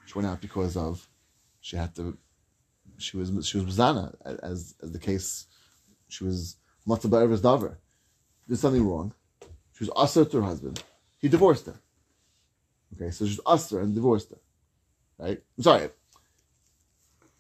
She 0.07 0.15
went 0.15 0.29
out 0.29 0.41
because 0.41 0.77
of 0.77 1.09
she 1.61 1.77
had 1.77 1.95
to. 1.97 2.17
She 2.99 3.17
was 3.17 3.29
she 3.47 3.59
was 3.59 3.77
mizana 3.77 4.15
as 4.25 4.75
as 4.81 4.93
the 4.93 4.99
case. 5.01 5.47
She 6.09 6.25
was 6.25 6.57
matzah 6.87 7.11
ba'eres 7.11 7.41
davar. 7.41 7.77
Did 8.49 8.59
something 8.59 8.89
wrong. 8.89 9.13
She 9.73 9.85
was 9.85 9.91
usher 9.97 10.25
to 10.25 10.37
her 10.37 10.45
husband. 10.45 10.83
He 11.19 11.29
divorced 11.29 11.67
her. 11.67 11.75
Okay, 12.95 13.11
so 13.11 13.27
she's 13.27 13.41
usher 13.45 13.81
and 13.81 13.95
divorced 13.95 14.31
her. 14.31 14.39
Right? 15.19 15.43
I'm 15.59 15.63
sorry. 15.63 15.91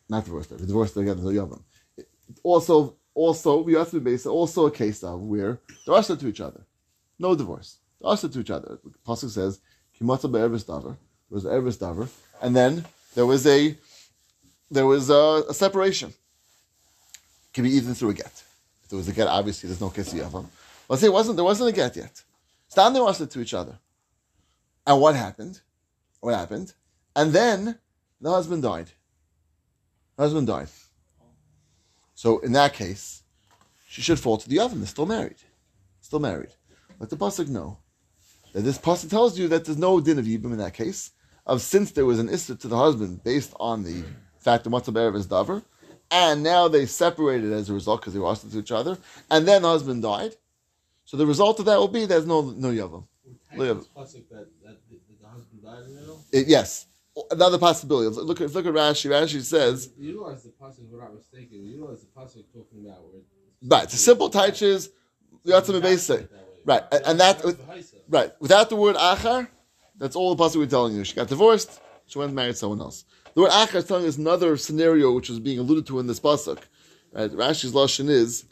Not 0.09 0.25
divorced 0.25 0.51
her. 0.51 0.57
He 0.57 0.66
divorced 0.66 0.95
her 0.95 1.03
again. 1.03 1.23
No 1.23 1.31
yavam. 1.31 1.62
Also, 2.42 2.97
also 3.14 3.62
we 3.62 3.75
have 3.75 3.90
to 3.90 4.01
be 4.01 4.11
based 4.11 4.27
also 4.27 4.66
a 4.66 4.71
case 4.71 5.03
of 5.03 5.21
where 5.21 5.61
they're 5.85 5.95
usher 5.97 6.16
to 6.16 6.29
each 6.29 6.40
other. 6.40 6.64
No 7.19 7.35
divorce. 7.35 7.79
They're 8.01 8.11
usher 8.11 8.29
to 8.29 8.40
each 8.40 8.51
other. 8.51 8.79
The 8.85 8.90
pasuk 9.07 9.31
says 9.31 9.61
kimatza 9.99 10.31
ba'eres 10.31 10.64
davar. 10.64 10.97
There 11.29 11.37
was 11.38 11.47
eres 11.47 11.79
davar, 11.79 12.09
and 12.40 12.55
then 12.55 12.85
there 13.14 13.27
was 13.27 13.47
a 13.47 13.77
there 14.71 14.87
was 14.87 15.11
a, 15.11 15.45
a 15.49 15.55
separation. 15.55 16.12
Can 17.53 17.64
be 17.64 17.71
even 17.71 17.95
through 17.95 18.11
a 18.11 18.14
get. 18.14 18.42
If 18.83 18.90
there 18.90 18.99
was 18.99 19.09
a 19.09 19.12
get, 19.12 19.27
obviously 19.27 19.69
there's 19.69 19.81
no 19.81 19.90
kesi 19.90 20.21
yavam. 20.21 20.47
Let's 20.88 21.01
say 21.01 21.09
it 21.09 21.12
wasn't. 21.12 21.37
There 21.37 21.45
wasn't 21.45 21.71
a 21.71 21.73
get 21.73 21.97
yet. 21.97 22.23
Stand 22.69 22.95
they 22.95 23.01
usher 23.01 23.27
to 23.27 23.40
each 23.40 23.55
other. 23.55 23.79
And 24.87 25.01
what 25.01 25.16
happened? 25.16 25.61
What 26.21 26.35
happened? 26.35 26.73
And 27.14 27.33
then 27.33 27.79
the 28.21 28.31
husband 28.31 28.62
died. 28.62 28.90
Husband 30.19 30.47
died. 30.47 30.69
So 32.15 32.39
in 32.39 32.53
that 32.53 32.73
case, 32.73 33.23
she 33.89 34.01
should 34.03 34.19
fall 34.19 34.39
to 34.39 34.49
the 34.49 34.59
oven. 34.61 34.81
They're 34.81 34.87
still 34.89 35.07
married. 35.07 35.37
Still 36.01 36.21
married. 36.21 36.51
Let 36.99 37.11
the 37.11 37.17
pasuk 37.17 37.49
know 37.49 37.79
that 38.53 38.63
this 38.63 38.79
pasuk 38.79 39.11
tells 39.11 39.39
you 39.39 39.49
that 39.49 39.65
there's 39.65 39.79
no 39.79 40.01
din 40.01 40.19
of 40.19 40.25
yibum 40.25 40.53
in 40.53 40.59
that 40.59 40.75
case. 40.75 41.11
Of 41.45 41.63
since 41.63 41.93
there 41.93 42.07
was 42.07 42.19
an 42.19 42.29
issa 42.29 42.57
to 42.57 42.69
the 42.69 42.77
husband 42.77 43.23
based 43.23 43.53
on 43.61 43.85
the 43.85 44.03
fact 44.39 44.65
that 44.65 44.71
matzah 44.71 44.93
be'erev 44.93 45.15
is 45.15 45.27
davar, 45.27 45.63
and 46.11 46.43
now 46.43 46.67
they 46.67 46.87
separated 46.87 47.53
as 47.53 47.69
a 47.71 47.75
result 47.75 48.01
because 48.01 48.15
they 48.15 48.19
were 48.19 48.27
hostile 48.27 48.51
to 48.51 48.59
each 48.59 48.73
other, 48.73 48.99
and 49.31 49.47
then 49.47 49.63
the 49.63 49.69
husband 49.69 50.03
died. 50.03 50.35
So 51.05 51.17
the 51.17 51.27
result 51.27 51.61
of 51.61 51.67
that 51.67 51.79
will 51.79 51.89
be 51.89 52.05
there's 52.07 52.27
no 52.27 52.41
no 52.43 52.71
yavam. 52.71 53.05
That, 54.31 54.49
that 54.65 54.77
the, 54.91 55.29
husband 55.29 55.63
died 55.63 55.85
in 55.85 55.95
the 55.95 56.01
middle. 56.01 56.25
It- 56.33 56.49
yes, 56.49 56.87
another 57.31 57.59
possibility. 57.59 58.15
Look 58.21 58.41
at 58.41 58.53
look 58.53 58.67
at 58.67 58.73
Rashi. 58.73 59.11
Rashi 59.11 59.43
says, 59.43 59.91
You 59.99 60.09
utilize 60.13 60.43
the 60.43 60.51
if 60.51 60.77
I'm 60.93 60.99
not 60.99 61.15
mistaken. 61.15 61.65
You 61.65 61.73
utilize 61.77 62.01
the 62.01 62.07
pasuk 62.07 62.45
talking 62.53 62.85
about 62.87 63.03
where. 63.05 63.23
right. 63.63 63.85
It's 63.85 63.95
a 63.95 63.99
simple 63.99 64.31
taich 64.31 64.63
is 64.63 64.91
yatzim 65.47 65.81
beisa. 65.81 66.29
Right, 66.65 66.83
and, 66.91 67.03
and 67.07 67.21
that 67.21 67.45
right 68.09 68.33
without 68.41 68.69
the 68.71 68.77
word 68.77 68.97
achar, 68.97 69.49
that's 69.97 70.17
all 70.17 70.35
the 70.35 70.43
pasuk 70.43 70.57
we're 70.57 70.67
telling 70.67 70.95
you. 70.95 71.05
She 71.05 71.15
got 71.15 71.29
divorced. 71.29 71.81
She 72.07 72.19
went 72.19 72.29
and 72.31 72.37
married 72.37 72.57
someone 72.57 72.81
else. 72.81 73.05
The 73.35 73.43
word 73.43 73.51
achar 73.51 73.77
is 73.77 73.85
telling 73.85 74.07
us 74.07 74.17
another 74.19 74.57
scenario 74.57 75.13
which 75.15 75.31
is 75.31 75.39
being 75.41 75.59
alluded 75.59 75.87
to 75.87 75.99
in 76.01 76.07
this 76.07 76.21
pasuk. 76.21 76.59
Right, 77.13 77.31
Rashi's 77.31 77.73
lashon 77.73 78.09
is. 78.11 78.45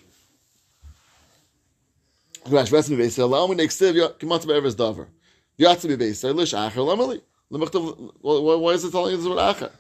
Rashi, 2.47 2.73
Rashi 2.73 2.97
beisa. 2.97 3.23
Allow 3.25 3.47
me 3.49 3.57
to 3.57 3.63
extend 3.63 3.97
kimat 3.97 4.47
be'eres 4.47 4.77
davar. 4.77 5.09
Yatzim 5.59 5.97
beisa. 5.99 6.35
Lish 6.35 6.55
achar 6.55 6.73
lamali. 6.73 7.21
Lemachtav- 7.21 7.21
Why 7.21 7.34
why 7.61 8.73
is 8.73 8.85
it 8.85 8.91
telling 8.91 9.15
us 9.17 9.23
the 9.23 9.31
word 9.31 9.39
achar? 9.39 9.71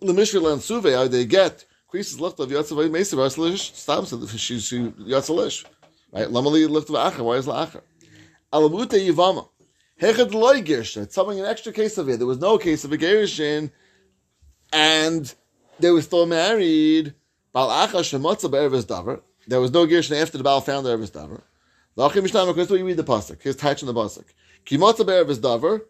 Lemishri 0.00 0.40
lan 0.40 0.60
suve. 0.60 0.92
How 0.92 1.06
they 1.08 1.24
get 1.24 1.64
creases 1.88 2.20
left 2.20 2.40
of 2.40 2.48
yatzim 2.48 2.90
beisa. 2.90 3.14
Rashi 3.14 3.38
lish 3.38 3.72
stops. 3.74 4.10
She 4.38 4.58
she 4.60 4.78
yatzim 4.78 5.36
lish. 5.36 5.64
Right? 6.12 6.28
Lamali 6.28 6.64
of 6.64 6.84
acher. 6.86 7.24
Why 7.24 7.36
is 7.36 7.46
la'acher? 7.46 7.82
Alamute 8.52 8.90
yivama. 8.90 9.48
Hechad 10.00 10.34
loy 10.34 10.62
girsha. 10.62 11.02
It's 11.02 11.14
something 11.14 11.38
an 11.38 11.46
extra 11.46 11.72
case 11.72 11.96
of 11.98 12.08
it. 12.08 12.18
There 12.18 12.26
was 12.26 12.38
no 12.38 12.58
case 12.58 12.84
of 12.84 12.92
a 12.92 12.98
gerishin, 12.98 13.70
and 14.72 15.32
they 15.78 15.90
were 15.90 16.02
still 16.02 16.26
married. 16.26 17.14
Bal 17.52 17.68
acha 17.68 18.00
shemotza 18.00 18.50
be'erves 18.50 18.84
davar. 18.84 19.20
There 19.46 19.60
was 19.60 19.70
no 19.70 19.86
gerishin 19.86 20.20
after 20.20 20.38
the 20.38 20.44
Baal 20.44 20.60
found 20.60 20.86
the 20.86 20.96
erves 20.96 21.10
davar. 21.10 21.42
Lachim 21.96 22.22
mishnah 22.22 22.46
because 22.46 22.70
we 22.70 22.82
read 22.82 22.96
the 22.96 23.04
pasuk. 23.04 23.42
Here's 23.42 23.56
touch 23.56 23.82
in 23.82 23.86
the 23.86 23.94
pasuk. 23.94 24.24
Kimotza 24.66 25.06
be'erves 25.06 25.38
davar. 25.38 25.82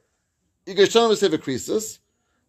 Yigashan 0.67 1.11
v'seva 1.11 1.39
krisis. 1.39 1.99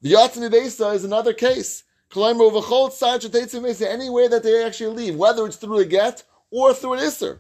V'yatzim 0.04 0.50
ibesa 0.50 0.96
is 0.96 1.04
another 1.04 1.34
case. 1.34 1.84
V'chol 2.12 2.92
tzad 2.92 3.22
shetetzim 3.22 3.62
ibesa. 3.62 3.88
Anywhere 3.88 4.30
that 4.30 4.44
they 4.44 4.64
actually 4.64 4.96
leave, 4.96 5.16
whether 5.16 5.46
it's 5.46 5.58
through 5.58 5.80
a 5.80 5.86
get 5.86 6.24
or 6.52 6.74
through 6.74 6.94
an 6.94 7.00
isser. 7.00 7.40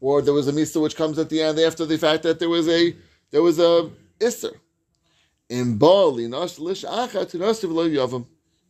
Or 0.00 0.22
there 0.22 0.34
was 0.34 0.48
a 0.48 0.52
misa 0.52 0.82
which 0.82 0.96
comes 0.96 1.18
at 1.18 1.28
the 1.28 1.42
end 1.42 1.58
after 1.58 1.84
the 1.84 1.98
fact 1.98 2.22
that 2.22 2.38
there 2.38 2.48
was 2.48 2.66
a 2.68 2.96
there 3.30 3.42
was 3.42 3.58
a 3.58 3.90
isser. 4.18 4.54
In 5.48 5.76
Bali, 5.76 6.24
if 6.24 6.58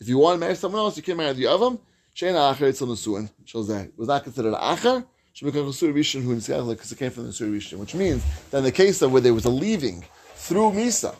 you 0.08 0.18
want 0.18 0.34
to 0.34 0.40
marry 0.40 0.56
someone 0.56 0.80
else, 0.80 0.96
you 0.96 1.02
can 1.02 1.16
marry 1.16 1.34
the 1.34 1.44
yavam. 1.44 1.78
Sheina 2.14 2.52
Acher 2.52 2.68
Eitzel 2.68 2.88
Nesuin 2.88 3.30
shows 3.44 3.68
that 3.68 3.86
it 3.86 3.92
was 3.96 4.08
not 4.08 4.24
considered 4.24 4.54
Acher. 4.54 5.06
Should 5.40 5.54
become 5.54 5.68
Nesur 5.68 5.94
Rishon 5.94 6.22
who 6.22 6.34
because 6.74 6.92
it 6.92 6.98
came 6.98 7.10
from 7.10 7.22
the 7.22 7.30
Nesur 7.30 7.50
Rishon, 7.50 7.78
which 7.78 7.94
means 7.94 8.22
that 8.50 8.58
in 8.58 8.64
the 8.64 8.70
case 8.70 9.00
of 9.00 9.10
where 9.10 9.22
there 9.22 9.32
was 9.32 9.46
a 9.46 9.50
leaving 9.50 10.04
through 10.34 10.72
Misa 10.72 11.16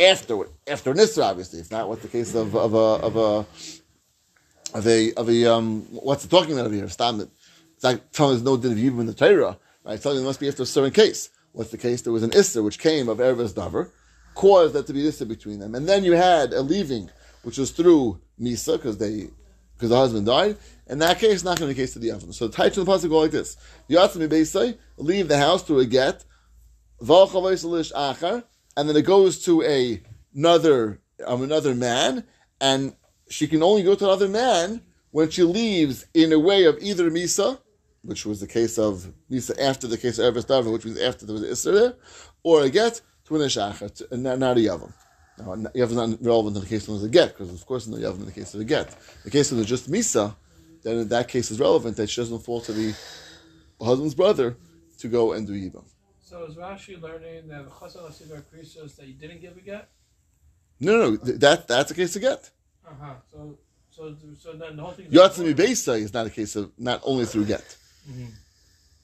afterward, 0.00 0.48
after 0.66 0.92
Nisra, 0.92 1.30
obviously, 1.30 1.60
it's 1.60 1.70
not 1.70 1.88
what 1.88 2.02
the 2.02 2.08
case 2.08 2.34
of 2.34 2.56
of 2.56 2.74
a 2.74 2.76
of 2.76 3.14
a 3.14 3.46
of 4.76 4.86
a 4.88 5.14
of 5.14 5.28
a 5.28 5.46
um 5.46 5.82
what's 5.92 6.24
it 6.24 6.28
talking 6.28 6.54
about 6.54 6.66
over 6.66 6.74
here? 6.74 6.88
Stam 6.88 7.20
it. 7.20 7.28
It's 7.76 7.84
like 7.84 8.10
telling 8.10 8.34
us 8.34 8.42
no 8.42 8.56
din 8.56 8.72
of 8.72 8.78
in 8.78 9.06
the 9.06 9.14
Torah, 9.14 9.56
right? 9.84 10.02
Telling 10.02 10.18
you 10.18 10.24
it 10.24 10.26
must 10.26 10.40
be 10.40 10.48
after 10.48 10.64
a 10.64 10.66
certain 10.66 10.90
case. 10.90 11.30
What's 11.52 11.70
the 11.70 11.78
case? 11.78 12.02
There 12.02 12.12
was 12.12 12.24
an 12.24 12.30
Isser 12.30 12.64
which 12.64 12.80
came 12.80 13.08
of 13.08 13.18
Erev 13.18 13.48
Davar, 13.52 13.90
caused 14.34 14.74
that 14.74 14.88
to 14.88 14.92
be 14.92 15.04
Isser 15.04 15.28
between 15.28 15.60
them, 15.60 15.76
and 15.76 15.88
then 15.88 16.02
you 16.02 16.14
had 16.14 16.52
a 16.52 16.62
leaving 16.62 17.10
which 17.44 17.58
was 17.58 17.70
through 17.70 18.20
Misa 18.40 18.72
because 18.72 18.98
they 18.98 19.28
because 19.74 19.90
the 19.90 19.96
husband 19.96 20.26
died. 20.26 20.56
In 20.88 20.98
that 21.00 21.18
case, 21.18 21.42
not 21.42 21.58
going 21.58 21.68
to 21.68 21.74
be 21.74 21.80
the 21.80 21.82
case 21.82 21.92
to 21.94 21.98
the 21.98 22.10
Avim. 22.10 22.32
So 22.32 22.46
the 22.46 22.56
types 22.56 22.76
of 22.76 22.86
the 22.86 22.92
pasuk 22.92 23.08
go 23.08 23.18
like 23.20 23.32
this: 23.32 23.56
Yatzim 23.90 24.28
Beisai, 24.28 24.78
leave 24.96 25.28
the 25.28 25.38
house 25.38 25.62
through 25.62 25.80
a 25.80 25.86
get, 25.86 26.24
achar, 27.02 28.44
and 28.76 28.88
then 28.88 28.96
it 28.96 29.02
goes 29.02 29.44
to 29.44 29.62
a, 29.62 30.00
another 30.34 31.00
um, 31.26 31.42
another 31.42 31.74
man, 31.74 32.24
and 32.60 32.94
she 33.28 33.48
can 33.48 33.62
only 33.62 33.82
go 33.82 33.94
to 33.94 34.04
another 34.04 34.28
man 34.28 34.82
when 35.10 35.30
she 35.30 35.42
leaves 35.42 36.06
in 36.14 36.32
a 36.32 36.38
way 36.38 36.64
of 36.64 36.78
either 36.80 37.10
misa, 37.10 37.58
which 38.02 38.24
was 38.24 38.40
the 38.40 38.46
case 38.46 38.78
of 38.78 39.12
misa 39.30 39.58
after 39.58 39.86
the 39.86 39.98
case 39.98 40.18
of 40.18 40.34
Eretz 40.34 40.46
Davar, 40.46 40.72
which 40.72 40.84
was 40.84 40.98
after 41.00 41.26
there 41.26 41.34
was 41.34 41.42
Isser 41.42 41.72
there, 41.72 41.94
or 42.42 42.62
a 42.62 42.70
get 42.70 43.00
to 43.24 43.36
an 43.36 43.42
ishachar, 43.42 44.12
and 44.12 44.22
not, 44.22 44.56
a 44.56 44.60
yavam. 44.60 44.92
Now, 45.38 45.70
yavam 45.74 45.90
is 45.90 45.92
not 45.92 46.22
relevant 46.22 46.56
in 46.56 46.62
the 46.62 46.68
case 46.68 46.86
of 46.86 47.02
a 47.02 47.08
get, 47.08 47.36
because 47.36 47.52
of 47.52 47.66
course 47.66 47.86
no 47.86 47.96
yavam 47.96 48.20
in 48.20 48.26
the 48.26 48.32
case 48.32 48.54
of 48.54 48.60
a 48.60 48.64
get. 48.64 48.94
The 49.24 49.30
case 49.30 49.50
when 49.50 49.58
there's 49.58 49.68
just 49.68 49.90
misa, 49.90 50.36
then 50.86 50.98
in 50.98 51.08
that 51.08 51.26
case 51.26 51.50
is 51.50 51.58
relevant 51.58 51.96
that 51.96 52.08
she 52.08 52.20
doesn't 52.20 52.38
fall 52.48 52.60
to 52.60 52.72
the 52.72 52.94
husband's 53.82 54.14
brother 54.14 54.56
to 55.00 55.08
go 55.08 55.32
and 55.32 55.44
do 55.46 55.52
yibam. 55.52 55.84
So 56.20 56.44
is 56.44 56.54
Rashi 56.54 57.00
learning 57.00 57.48
that 57.48 57.68
Chasal 57.68 58.08
Asivar 58.10 58.40
Krisos 58.50 58.94
that 58.96 59.06
you 59.08 59.14
didn't 59.14 59.40
give 59.40 59.56
a 59.56 59.60
get? 59.60 59.88
No, 60.78 60.92
no, 60.92 61.10
no, 61.10 61.16
th- 61.16 61.38
that 61.40 61.66
that's 61.66 61.90
a 61.90 61.94
case 61.94 62.14
of 62.16 62.22
get. 62.22 62.50
Uh 62.86 62.90
huh. 63.02 63.14
So 63.32 63.58
so 63.90 64.16
so 64.38 64.52
then 64.52 64.76
the 64.76 64.82
whole 64.84 64.92
thing. 64.92 65.06
Yatzim 65.06 65.52
Beisa 65.54 65.98
is 66.00 66.14
not 66.14 66.26
a 66.26 66.30
case 66.30 66.54
of 66.54 66.70
not 66.78 67.00
only 67.04 67.24
through 67.24 67.46
get. 67.46 67.66
Mhm. 68.08 68.28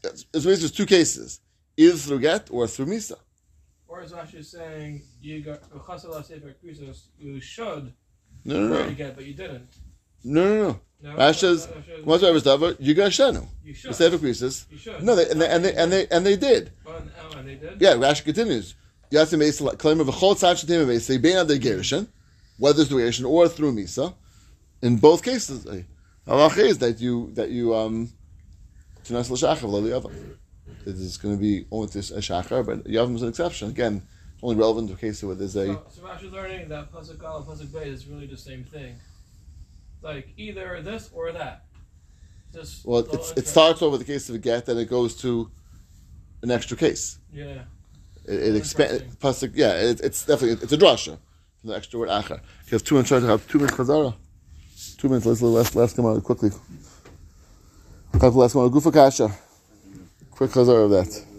It's, 0.04 0.24
it's 0.32 0.44
basically 0.44 0.76
two 0.76 0.86
cases, 0.86 1.40
either 1.76 1.96
through 1.96 2.20
get 2.20 2.48
or 2.50 2.66
through 2.68 2.86
misa. 2.86 3.16
Or 3.88 4.02
is 4.02 4.12
Rashi 4.12 4.44
saying 4.44 5.02
you 5.20 5.40
got 5.42 5.62
Chasal 5.70 6.12
Asivar 6.22 6.54
Krisos 6.62 6.98
you 7.18 7.40
should 7.40 7.92
No, 8.44 8.54
no, 8.68 8.68
no, 8.86 8.90
get 8.94 9.16
but 9.16 9.24
you 9.26 9.34
didn't. 9.34 9.70
no, 10.24 10.44
no, 10.48 10.62
no. 10.68 10.80
No. 11.02 11.16
Rashi- 11.16 12.04
"What's 12.04 12.22
Eretz 12.22 12.42
Davar? 12.42 12.76
You 12.78 12.94
got 12.94 13.10
shenu." 13.10 13.46
You 13.64 13.72
The 13.72 13.78
should. 13.78 13.94
Sefer 13.94 14.18
Krisos. 14.18 14.66
You 14.70 14.78
should. 14.78 15.02
No, 15.02 15.16
they, 15.16 15.28
and 15.28 15.40
they 15.40 15.48
and 15.48 15.64
they 15.64 15.74
and 15.74 15.92
they 15.92 16.06
and 16.08 16.24
they 16.24 16.36
did. 16.36 16.70
But, 16.84 17.02
oh, 17.32 17.38
and 17.38 17.48
they 17.48 17.56
did. 17.56 17.80
Yeah, 17.80 17.94
Rashi 17.94 18.24
continues. 18.24 18.74
Yatzim 19.10 19.40
Beisa 19.40 19.76
claim 19.78 20.00
of 20.00 20.08
a 20.08 20.12
chol 20.12 20.34
tzad 20.34 20.64
shetim 20.64 20.86
beisa 20.86 21.20
bein 21.20 21.36
ad 21.36 21.48
gerushin, 21.48 22.06
whether 22.56 22.84
through 22.84 23.00
gerushin 23.00 23.28
or 23.28 23.48
through 23.48 23.72
misa. 23.74 24.14
In 24.80 24.96
both 24.96 25.22
cases, 25.22 25.66
halacha 26.26 26.58
is 26.58 26.78
that 26.78 27.00
you 27.00 27.30
that 27.34 27.50
you 27.50 27.74
um 27.74 28.10
tunas 29.04 29.28
l'shachar 29.30 29.64
lo 29.64 29.82
liyavam. 29.82 30.36
It 30.86 30.94
is 30.94 31.16
going 31.16 31.36
to 31.36 31.40
be 31.40 31.66
only 31.70 31.88
to 31.88 31.98
a 31.98 32.02
shachar, 32.02 32.64
but 32.64 32.84
yavam 32.84 33.16
is 33.16 33.22
an 33.22 33.28
exception. 33.28 33.70
Again, 33.70 34.02
only 34.42 34.56
relevant 34.56 34.88
to 34.90 34.96
cases 34.96 35.24
where 35.24 35.34
there's 35.34 35.56
a 35.56 35.66
So, 35.66 35.82
so 35.90 36.02
Rashi 36.02 36.30
learning 36.30 36.68
that 36.68 36.92
pasuk 36.92 37.10
and 37.10 37.46
pasuk 37.46 37.72
Beit 37.72 37.88
is 37.88 38.06
really 38.06 38.26
the 38.26 38.36
same 38.36 38.64
thing. 38.64 38.96
Like 40.02 40.28
either 40.36 40.82
this 40.82 41.10
or 41.12 41.32
that. 41.32 41.64
Just 42.52 42.84
well, 42.84 43.00
it's, 43.00 43.32
it 43.32 43.46
starts 43.46 43.80
over 43.80 43.96
the 43.96 44.04
case 44.04 44.28
of 44.28 44.34
a 44.34 44.38
get, 44.38 44.66
then 44.66 44.76
it 44.76 44.90
goes 44.90 45.14
to 45.22 45.50
an 46.42 46.50
extra 46.50 46.76
case. 46.76 47.18
Yeah. 47.32 47.62
It, 48.26 48.40
it 48.40 48.56
expands. 48.56 49.02
Yeah, 49.54 49.74
it, 49.74 50.00
it's 50.00 50.26
definitely 50.26 50.62
it's 50.62 50.72
a 50.72 50.78
drasha. 50.78 51.18
The 51.64 51.74
extra 51.74 52.00
word 52.00 52.08
achar. 52.08 52.40
You 52.66 52.72
have 52.72 52.84
two 52.84 52.96
minutes. 52.96 53.10
To 53.10 53.20
have 53.20 53.48
two 53.48 53.58
minutes 53.58 53.76
chazara. 53.76 54.14
Two 54.98 55.08
minutes. 55.08 55.26
Let's 55.26 55.42
let's 55.42 55.74
let's 55.74 55.92
come 55.92 56.06
out 56.06 56.22
quickly. 56.24 56.50
Have 58.20 58.34
Last 58.34 58.54
one. 58.54 58.68
Gufa 58.70 58.92
kasha. 58.92 59.30
Quick 60.30 60.50
chazara 60.50 60.84
of 60.84 60.90
that. 60.90 61.31